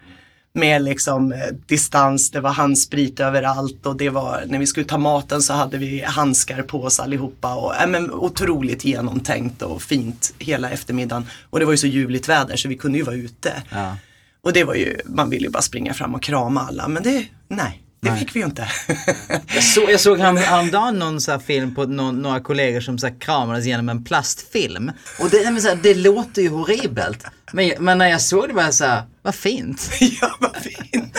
Med 0.52 0.82
liksom 0.82 1.32
eh, 1.32 1.38
distans, 1.66 2.30
det 2.30 2.40
var 2.40 2.50
handsprit 2.50 3.20
överallt 3.20 3.86
och 3.86 3.96
det 3.96 4.08
var, 4.10 4.42
när 4.46 4.58
vi 4.58 4.66
skulle 4.66 4.86
ta 4.86 4.98
maten 4.98 5.42
så 5.42 5.52
hade 5.52 5.78
vi 5.78 6.02
handskar 6.02 6.62
på 6.62 6.82
oss 6.82 7.00
allihopa 7.00 7.54
och 7.54 7.76
äh, 7.76 7.86
men, 7.86 8.10
otroligt 8.10 8.84
genomtänkt 8.84 9.62
och 9.62 9.82
fint 9.82 10.34
hela 10.38 10.70
eftermiddagen. 10.70 11.26
Och 11.50 11.58
det 11.58 11.64
var 11.64 11.72
ju 11.72 11.78
så 11.78 11.86
ljuvligt 11.86 12.28
väder 12.28 12.56
så 12.56 12.68
vi 12.68 12.76
kunde 12.76 12.98
ju 12.98 13.04
vara 13.04 13.16
ute. 13.16 13.52
Ja. 13.70 13.96
Och 14.42 14.52
det 14.52 14.64
var 14.64 14.74
ju, 14.74 14.96
man 15.04 15.30
ville 15.30 15.44
ju 15.44 15.50
bara 15.50 15.62
springa 15.62 15.94
fram 15.94 16.14
och 16.14 16.22
krama 16.22 16.60
alla 16.60 16.88
men 16.88 17.02
det, 17.02 17.24
nej, 17.48 17.82
det 18.00 18.10
Nej. 18.10 18.18
fick 18.18 18.36
vi 18.36 18.40
ju 18.40 18.46
inte. 18.46 18.68
Jag, 19.54 19.62
så, 19.64 19.86
jag 19.90 20.00
såg 20.00 20.18
härom- 20.18 20.36
häromdagen 20.36 20.98
någon 20.98 21.20
så 21.20 21.38
film 21.38 21.74
på 21.74 21.86
någon, 21.86 22.22
några 22.22 22.40
kollegor 22.40 22.80
som 22.80 22.98
så 22.98 23.06
här 23.06 23.20
kramades 23.20 23.66
genom 23.66 23.88
en 23.88 24.04
plastfilm. 24.04 24.92
Och 25.20 25.30
det, 25.30 25.50
men 25.50 25.62
så 25.62 25.68
här, 25.68 25.78
det 25.82 25.94
låter 25.94 26.42
ju 26.42 26.48
horribelt. 26.48 27.24
Men, 27.52 27.72
men 27.78 27.98
när 27.98 28.06
jag 28.08 28.20
såg 28.20 28.48
det 28.48 28.54
var 28.54 28.62
jag 28.62 28.74
så 28.74 28.84
här, 28.84 29.02
vad 29.30 29.34
fint. 29.34 29.90
ja, 30.20 30.36
vad 30.40 30.56
fint. 30.56 31.18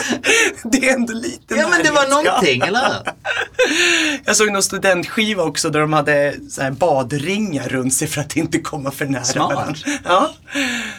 Det 0.64 0.88
är 0.88 0.94
ändå 0.94 1.12
lite 1.12 1.54
Ja 1.54 1.68
men 1.68 1.82
det 1.82 1.90
var 1.90 2.08
någonting, 2.08 2.60
eller 2.60 2.80
hur? 2.80 3.12
Jag 4.24 4.36
såg 4.36 4.52
någon 4.52 4.62
studentskiva 4.62 5.42
också 5.42 5.70
där 5.70 5.80
de 5.80 5.92
hade 5.92 6.34
så 6.50 6.62
här 6.62 6.70
badringar 6.70 7.68
runt 7.68 7.94
sig 7.94 8.08
för 8.08 8.20
att 8.20 8.36
inte 8.36 8.58
komma 8.58 8.90
för 8.90 9.06
nära 9.06 9.24
Smart. 9.24 9.54
varandra. 9.54 9.80
Ja, 10.04 10.34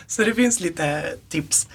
så 0.08 0.23
det 0.23 0.34
finns 0.34 0.60
lite 0.60 1.04
tips. 1.30 1.67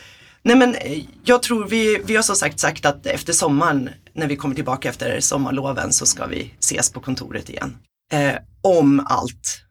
Nej 0.43 0.57
men 0.57 0.75
eh, 0.75 1.03
jag 1.25 1.43
tror 1.43 1.67
vi, 1.67 2.03
vi 2.05 2.17
har 2.17 2.23
som 2.23 2.37
sagt 2.37 2.61
sagt 2.61 2.87
att 2.87 3.07
efter 3.07 3.33
sommaren, 3.33 3.91
när 4.15 4.27
vi 4.27 4.37
kommer 4.37 4.55
tillbaka 4.55 4.89
efter 4.89 5.21
sommarloven 5.21 5.93
så 5.93 6.07
ska 6.07 6.27
vi 6.27 6.55
ses 6.59 6.93
på 6.93 7.01
kontoret 7.01 7.49
igen. 7.51 7.77
Eh, 8.13 8.35
om 8.63 9.07
allt 9.09 9.63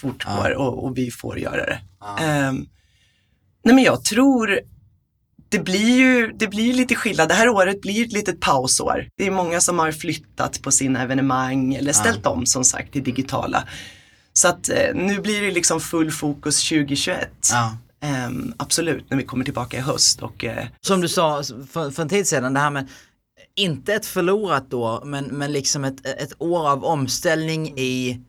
fortgår 0.00 0.54
och, 0.54 0.84
och 0.84 0.98
vi 0.98 1.10
får 1.10 1.38
göra 1.38 1.66
det. 1.66 1.80
Ehm, 2.20 2.66
nej 3.64 3.74
men 3.74 3.84
jag 3.84 4.04
tror 4.04 4.60
det 5.48 5.58
blir 5.58 5.96
ju 5.96 6.32
det 6.32 6.48
blir 6.48 6.74
lite 6.74 6.94
skillnad. 6.94 7.28
Det 7.28 7.34
här 7.34 7.48
året 7.48 7.80
blir 7.80 8.04
ett 8.06 8.12
litet 8.12 8.40
pausår. 8.40 9.08
Det 9.16 9.26
är 9.26 9.30
många 9.30 9.60
som 9.60 9.78
har 9.78 9.92
flyttat 9.92 10.62
på 10.62 10.70
sina 10.70 11.02
evenemang 11.02 11.74
eller 11.74 11.92
ställt 11.92 12.26
om 12.26 12.46
som 12.46 12.64
sagt 12.64 12.92
till 12.92 13.04
digitala. 13.04 13.64
Så 14.32 14.48
att 14.48 14.68
eh, 14.68 14.94
nu 14.94 15.20
blir 15.20 15.42
det 15.42 15.50
liksom 15.50 15.80
full 15.80 16.10
fokus 16.10 16.68
2021. 16.68 17.30
Ja. 17.52 17.76
Ehm, 18.00 18.54
absolut, 18.56 19.10
när 19.10 19.18
vi 19.18 19.24
kommer 19.24 19.44
tillbaka 19.44 19.76
i 19.76 19.80
höst 19.80 20.22
och 20.22 20.44
eh, 20.44 20.66
Som 20.80 21.00
du 21.00 21.08
sa 21.08 21.42
för, 21.70 21.90
för 21.90 22.02
en 22.02 22.08
tid 22.08 22.26
sedan, 22.26 22.54
det 22.54 22.60
här 22.60 22.70
med 22.70 22.88
inte 23.54 23.94
ett 23.94 24.06
förlorat 24.06 24.74
år, 24.74 25.04
men, 25.04 25.24
men 25.24 25.52
liksom 25.52 25.84
ett, 25.84 26.06
ett 26.06 26.32
år 26.38 26.68
av 26.68 26.84
omställning 26.84 27.78
i 27.78 28.20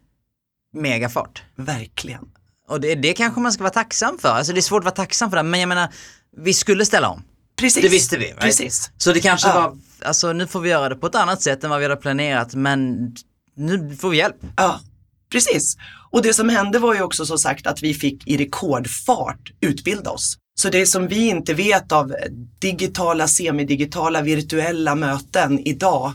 megafart. 0.73 1.43
verkligen. 1.55 2.29
Och 2.67 2.81
det, 2.81 2.95
det 2.95 3.13
kanske 3.13 3.39
man 3.39 3.51
ska 3.51 3.63
vara 3.63 3.73
tacksam 3.73 4.17
för. 4.17 4.29
Alltså 4.29 4.53
det 4.53 4.59
är 4.59 4.61
svårt 4.61 4.79
att 4.79 4.85
vara 4.85 4.95
tacksam 4.95 5.29
för 5.29 5.37
det, 5.37 5.43
men 5.43 5.59
jag 5.59 5.69
menar, 5.69 5.89
vi 6.37 6.53
skulle 6.53 6.85
ställa 6.85 7.09
om. 7.09 7.23
Precis. 7.55 7.83
Det 7.83 7.89
visste 7.89 8.17
vi. 8.17 8.25
Right? 8.25 8.39
Precis. 8.39 8.91
Så 8.97 9.13
det 9.13 9.19
kanske 9.19 9.47
Ja. 9.49 9.53
var, 9.61 9.77
alltså 10.07 10.33
nu 10.33 10.47
får 10.47 10.59
vi 10.59 10.69
göra 10.69 10.89
det 10.89 10.95
på 10.95 11.07
ett 11.07 11.15
annat 11.15 11.41
sätt 11.41 11.63
än 11.63 11.69
vad 11.69 11.79
vi 11.79 11.85
hade 11.85 11.95
planerat, 12.01 12.55
men 12.55 13.11
nu 13.55 13.95
får 13.95 14.09
vi 14.09 14.17
hjälp. 14.17 14.35
Ja, 14.57 14.79
precis. 15.31 15.77
Och 16.11 16.21
det 16.21 16.33
som 16.33 16.49
hände 16.49 16.79
var 16.79 16.93
ju 16.95 17.01
också 17.01 17.25
som 17.25 17.37
sagt 17.37 17.67
att 17.67 17.83
vi 17.83 17.93
fick 17.93 18.27
i 18.27 18.37
rekordfart 18.37 19.51
utbilda 19.61 20.09
oss. 20.11 20.37
Så 20.59 20.69
det 20.69 20.85
som 20.85 21.07
vi 21.07 21.27
inte 21.29 21.53
vet 21.53 21.91
av 21.91 22.15
digitala, 22.59 23.27
semidigitala, 23.27 24.21
virtuella 24.21 24.95
möten 24.95 25.59
idag, 25.59 26.13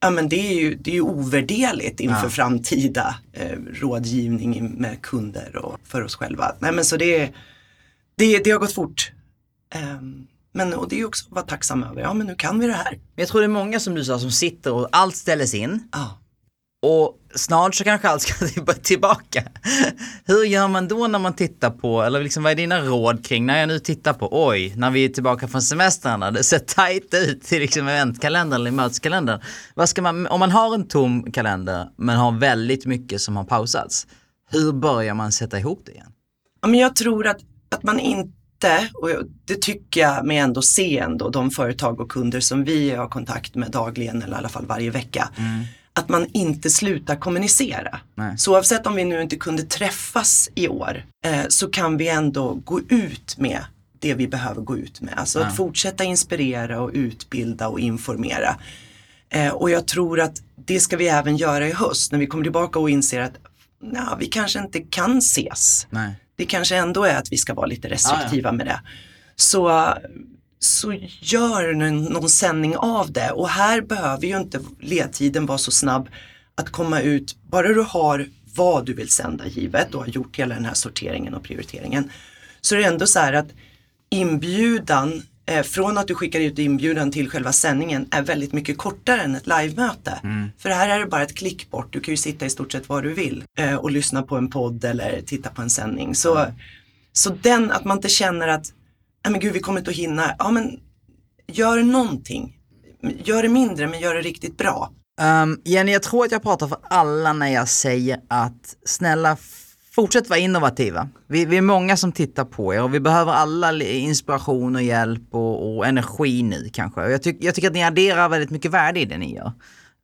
ja 0.00 0.10
men 0.10 0.28
det 0.28 0.36
är 0.36 0.54
ju, 0.54 0.74
det 0.74 0.90
är 0.90 0.94
ju 0.94 1.00
ovärderligt 1.00 2.00
inför 2.00 2.22
Ja. 2.24 2.30
framtida 2.30 3.14
eh, 3.32 3.58
rådgivning 3.74 4.70
med 4.78 5.02
kunder 5.02 5.56
och 5.56 5.78
för 5.84 6.02
oss 6.02 6.14
själva. 6.16 6.52
Nej 6.58 6.72
men 6.72 6.84
så 6.84 6.96
det, 6.96 7.30
det, 8.16 8.38
det 8.44 8.50
har 8.50 8.58
gått 8.58 8.72
fort. 8.74 9.12
Ehm, 9.74 10.26
men 10.52 10.74
och 10.74 10.88
det 10.88 11.00
är 11.00 11.06
också 11.06 11.26
att 11.26 11.32
vara 11.32 11.44
tacksam 11.44 11.82
över, 11.84 12.00
ja 12.02 12.14
men 12.14 12.26
nu 12.26 12.34
kan 12.34 12.58
vi 12.58 12.66
det 12.66 12.72
här. 12.72 12.98
Jag 13.16 13.28
tror 13.28 13.40
det 13.40 13.46
är 13.46 13.48
många 13.48 13.80
som 13.80 13.94
du 13.94 14.04
sa 14.04 14.18
som 14.18 14.30
sitter 14.30 14.72
och 14.72 14.88
allt 14.92 15.16
ställs 15.16 15.54
in. 15.54 15.88
Ja, 15.92 16.18
Och 16.86 17.16
snart 17.34 17.74
så 17.74 17.84
kanske 17.84 18.08
allt 18.08 18.22
ska 18.22 18.46
tillbaka. 18.82 19.42
Hur 20.24 20.44
gör 20.44 20.68
man 20.68 20.88
då 20.88 21.06
när 21.06 21.18
man 21.18 21.32
tittar 21.34 21.70
på, 21.70 22.02
eller 22.02 22.22
liksom 22.22 22.42
vad 22.42 22.52
är 22.52 22.56
dina 22.56 22.80
råd 22.80 23.24
kring 23.26 23.46
när 23.46 23.58
jag 23.58 23.68
nu 23.68 23.78
tittar 23.78 24.12
på, 24.12 24.46
oj, 24.48 24.72
när 24.76 24.90
vi 24.90 25.04
är 25.04 25.08
tillbaka 25.08 25.48
från 25.48 25.62
semestrarna, 25.62 26.30
det 26.30 26.44
ser 26.44 26.58
tajt 26.58 27.14
ut 27.14 27.52
i 27.52 27.58
liksom 27.58 27.88
eventkalendern 27.88 28.60
eller 28.60 28.70
möteskalendern. 28.70 29.40
Vad 29.74 29.88
ska 29.88 30.02
man, 30.02 30.26
om 30.26 30.40
man 30.40 30.50
har 30.50 30.74
en 30.74 30.88
tom 30.88 31.32
kalender 31.32 31.88
men 31.96 32.16
har 32.16 32.32
väldigt 32.32 32.86
mycket 32.86 33.20
som 33.20 33.36
har 33.36 33.44
pausats, 33.44 34.06
hur 34.50 34.72
börjar 34.72 35.14
man 35.14 35.32
sätta 35.32 35.58
ihop 35.58 35.82
det 35.86 35.92
igen? 35.92 36.12
Ja, 36.62 36.68
men 36.68 36.80
jag 36.80 36.96
tror 36.96 37.26
att, 37.26 37.38
att 37.70 37.82
man 37.82 38.00
inte, 38.00 38.32
och 38.94 39.10
det 39.44 39.62
tycker 39.62 40.00
jag 40.00 40.26
mig 40.26 40.36
ändå 40.36 40.62
se 40.62 40.98
ändå, 40.98 41.28
de 41.28 41.50
företag 41.50 42.00
och 42.00 42.10
kunder 42.10 42.40
som 42.40 42.64
vi 42.64 42.90
har 42.90 43.08
kontakt 43.08 43.54
med 43.54 43.70
dagligen 43.70 44.22
eller 44.22 44.36
i 44.36 44.38
alla 44.38 44.48
fall 44.48 44.66
varje 44.66 44.90
vecka, 44.90 45.28
mm 45.36 45.64
att 45.92 46.08
man 46.08 46.26
inte 46.32 46.70
slutar 46.70 47.16
kommunicera. 47.16 48.00
Nej. 48.14 48.38
Så 48.38 48.52
oavsett 48.52 48.86
om 48.86 48.94
vi 48.94 49.04
nu 49.04 49.22
inte 49.22 49.36
kunde 49.36 49.62
träffas 49.62 50.50
i 50.54 50.68
år 50.68 51.04
eh, 51.24 51.42
så 51.48 51.68
kan 51.68 51.96
vi 51.96 52.08
ändå 52.08 52.54
gå 52.54 52.80
ut 52.80 53.38
med 53.38 53.64
det 53.98 54.14
vi 54.14 54.28
behöver 54.28 54.62
gå 54.62 54.76
ut 54.76 55.00
med. 55.00 55.14
Alltså 55.16 55.40
ja. 55.40 55.46
att 55.46 55.56
fortsätta 55.56 56.04
inspirera 56.04 56.80
och 56.80 56.90
utbilda 56.94 57.68
och 57.68 57.80
informera. 57.80 58.56
Eh, 59.30 59.52
och 59.52 59.70
jag 59.70 59.86
tror 59.86 60.20
att 60.20 60.42
det 60.56 60.80
ska 60.80 60.96
vi 60.96 61.08
även 61.08 61.36
göra 61.36 61.68
i 61.68 61.72
höst 61.72 62.12
när 62.12 62.18
vi 62.18 62.26
kommer 62.26 62.44
tillbaka 62.44 62.78
och 62.78 62.90
inser 62.90 63.20
att 63.20 63.34
na, 63.82 64.16
vi 64.20 64.26
kanske 64.26 64.58
inte 64.58 64.80
kan 64.80 65.18
ses. 65.18 65.86
Nej. 65.90 66.14
Det 66.40 66.46
kanske 66.46 66.76
ändå 66.76 67.04
är 67.04 67.16
att 67.16 67.32
vi 67.32 67.36
ska 67.36 67.54
vara 67.54 67.66
lite 67.66 67.88
restriktiva 67.88 68.48
ja, 68.48 68.52
ja. 68.52 68.56
med 68.56 68.66
det. 68.66 68.80
Så 69.36 69.94
så 70.58 70.94
gör 71.20 71.72
någon 72.12 72.28
sändning 72.28 72.76
av 72.76 73.12
det 73.12 73.30
och 73.30 73.48
här 73.48 73.80
behöver 73.80 74.26
ju 74.26 74.36
inte 74.36 74.60
ledtiden 74.80 75.46
vara 75.46 75.58
så 75.58 75.70
snabb 75.70 76.08
att 76.54 76.70
komma 76.70 77.00
ut, 77.00 77.36
bara 77.50 77.68
du 77.68 77.82
har 77.82 78.26
vad 78.54 78.86
du 78.86 78.94
vill 78.94 79.08
sända 79.08 79.46
givet 79.46 79.94
och 79.94 80.00
har 80.00 80.08
gjort 80.08 80.36
hela 80.36 80.54
den 80.54 80.64
här 80.64 80.74
sorteringen 80.74 81.34
och 81.34 81.42
prioriteringen. 81.42 82.10
Så 82.60 82.74
är 82.74 82.78
det 82.78 82.84
ändå 82.84 83.06
så 83.06 83.18
här 83.18 83.32
att 83.32 83.48
inbjudan, 84.10 85.22
eh, 85.50 85.62
från 85.62 85.98
att 85.98 86.08
du 86.08 86.14
skickar 86.14 86.40
ut 86.40 86.58
inbjudan 86.58 87.10
till 87.10 87.30
själva 87.30 87.52
sändningen 87.52 88.08
är 88.10 88.22
väldigt 88.22 88.52
mycket 88.52 88.78
kortare 88.78 89.20
än 89.20 89.34
ett 89.34 89.46
livemöte. 89.46 90.20
Mm. 90.22 90.50
För 90.58 90.68
här 90.70 90.88
är 90.88 90.98
det 90.98 91.06
bara 91.06 91.22
ett 91.22 91.34
klick 91.34 91.70
bort, 91.70 91.92
du 91.92 92.00
kan 92.00 92.12
ju 92.12 92.16
sitta 92.16 92.46
i 92.46 92.50
stort 92.50 92.72
sett 92.72 92.88
var 92.88 93.02
du 93.02 93.14
vill 93.14 93.44
eh, 93.58 93.74
och 93.74 93.90
lyssna 93.90 94.22
på 94.22 94.36
en 94.36 94.50
podd 94.50 94.84
eller 94.84 95.22
titta 95.26 95.50
på 95.50 95.62
en 95.62 95.70
sändning. 95.70 96.14
Så, 96.14 96.38
mm. 96.38 96.52
så 97.12 97.30
den, 97.30 97.70
att 97.70 97.84
man 97.84 97.98
inte 97.98 98.08
känner 98.08 98.48
att 98.48 98.72
nej 99.24 99.32
men 99.32 99.40
gud 99.40 99.52
vi 99.52 99.60
kommer 99.60 99.78
inte 99.78 99.90
att 99.90 99.96
hinna. 99.96 100.34
Ja 100.38 100.50
men 100.50 100.80
gör 101.46 101.82
någonting. 101.82 102.56
Gör 103.24 103.42
det 103.42 103.48
mindre 103.48 103.86
men 103.86 104.00
gör 104.00 104.14
det 104.14 104.20
riktigt 104.20 104.56
bra. 104.56 104.90
Um, 105.42 105.60
Jenny, 105.64 105.92
jag 105.92 106.02
tror 106.02 106.24
att 106.24 106.32
jag 106.32 106.42
pratar 106.42 106.68
för 106.68 106.78
alla 106.82 107.32
när 107.32 107.48
jag 107.48 107.68
säger 107.68 108.20
att 108.28 108.76
snälla 108.84 109.36
fortsätt 109.92 110.28
vara 110.28 110.38
innovativa. 110.38 111.08
Vi, 111.26 111.44
vi, 111.44 111.56
är 111.56 111.62
många 111.62 111.96
som 111.96 112.12
tittar 112.12 112.44
på 112.44 112.74
er 112.74 112.82
och 112.82 112.94
vi 112.94 113.00
behöver 113.00 113.32
alla 113.32 113.72
inspiration 113.82 114.76
och 114.76 114.82
hjälp 114.82 115.22
och, 115.30 115.76
och 115.76 115.86
energi 115.86 116.42
nu 116.42 116.68
kanske. 116.72 117.10
Jag, 117.10 117.22
tyck, 117.22 117.36
jag 117.40 117.54
tycker 117.54 117.68
att 117.68 117.74
ni 117.74 117.84
adderar 117.84 118.28
väldigt 118.28 118.50
mycket 118.50 118.70
värde 118.70 119.00
i 119.00 119.04
det 119.04 119.18
ni 119.18 119.34
gör. 119.34 119.52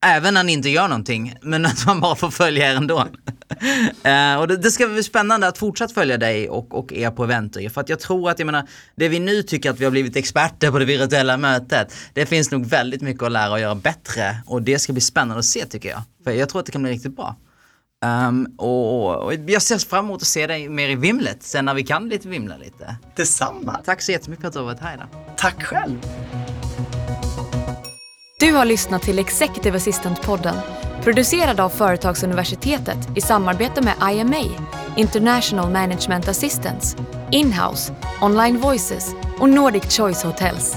Även 0.04 0.34
när 0.34 0.44
ni 0.44 0.52
inte 0.52 0.68
gör 0.68 0.88
någonting, 0.88 1.34
men 1.42 1.66
att 1.66 1.86
man 1.86 2.00
bara 2.00 2.16
får 2.16 2.30
följa 2.30 2.72
er 2.72 2.76
ändå. 2.76 2.98
uh, 2.98 4.36
och 4.40 4.48
det, 4.48 4.56
det, 4.56 4.70
ska 4.70 4.88
bli 4.88 5.02
spännande 5.02 5.48
att 5.48 5.58
fortsatt 5.58 5.92
följa 5.92 6.18
dig 6.18 6.48
och, 6.48 6.74
och 6.74 6.92
er 6.92 7.10
på 7.10 7.24
Eventer. 7.24 7.68
För 7.68 7.80
att 7.80 7.88
jag 7.88 8.00
tror 8.00 8.30
att, 8.30 8.38
jag 8.38 8.46
menar, 8.46 8.68
det 8.96 9.08
vi 9.08 9.18
nu 9.18 9.42
tycker 9.42 9.70
att 9.70 9.80
vi 9.80 9.84
har 9.84 9.90
blivit 9.90 10.16
experter 10.16 10.70
på 10.70 10.78
det 10.78 10.84
virtuella 10.84 11.36
mötet, 11.36 11.94
det 12.12 12.26
finns 12.26 12.50
nog 12.50 12.66
väldigt 12.66 13.02
mycket 13.02 13.22
att 13.22 13.32
lära 13.32 13.52
och 13.52 13.60
göra 13.60 13.74
bättre. 13.74 14.36
Och 14.46 14.62
det 14.62 14.78
ska 14.78 14.92
bli 14.92 15.02
spännande 15.02 15.38
att 15.38 15.44
se 15.44 15.66
tycker 15.66 15.88
jag. 15.88 16.02
För 16.24 16.30
jag 16.30 16.48
tror 16.48 16.60
att 16.60 16.66
det 16.66 16.72
kan 16.72 16.82
bli 16.82 16.92
riktigt 16.92 17.16
bra. 17.16 17.36
Um, 18.04 18.54
och, 18.58 19.16
och, 19.16 19.34
jag 19.34 19.62
ser 19.62 19.78
fram 19.78 20.04
emot 20.04 20.22
att 20.22 20.28
se 20.28 20.46
dig 20.46 20.68
mer 20.68 20.88
i 20.88 20.94
vimlet 20.94 21.42
sen 21.42 21.64
när 21.64 21.74
vi 21.74 21.82
kan 21.82 22.08
lite 22.08 22.28
vimla 22.28 22.56
lite. 22.56 22.96
Detsamma. 23.16 23.80
Tack 23.84 24.02
så 24.02 24.12
jättemycket 24.12 24.42
för 24.42 24.48
att 24.48 24.54
du 24.54 24.58
har 24.58 24.66
varit 24.66 24.80
här 24.80 24.94
idag. 24.94 25.08
Tack 25.36 25.62
själv. 25.62 26.00
Du 28.40 28.52
har 28.52 28.64
lyssnat 28.64 29.02
till 29.02 29.18
Executive 29.18 29.76
Assistant-podden 29.78 30.56
producerad 31.06 31.60
av 31.60 31.68
Företagsuniversitetet 31.68 32.98
i 33.14 33.20
samarbete 33.20 33.82
med 33.82 33.94
IMA, 34.12 34.66
International 34.96 35.70
Management 35.70 36.28
Assistance, 36.28 36.98
Inhouse, 37.30 37.94
Online 38.22 38.58
Voices 38.58 39.14
och 39.40 39.48
Nordic 39.48 39.96
Choice 39.96 40.22
Hotels. 40.22 40.76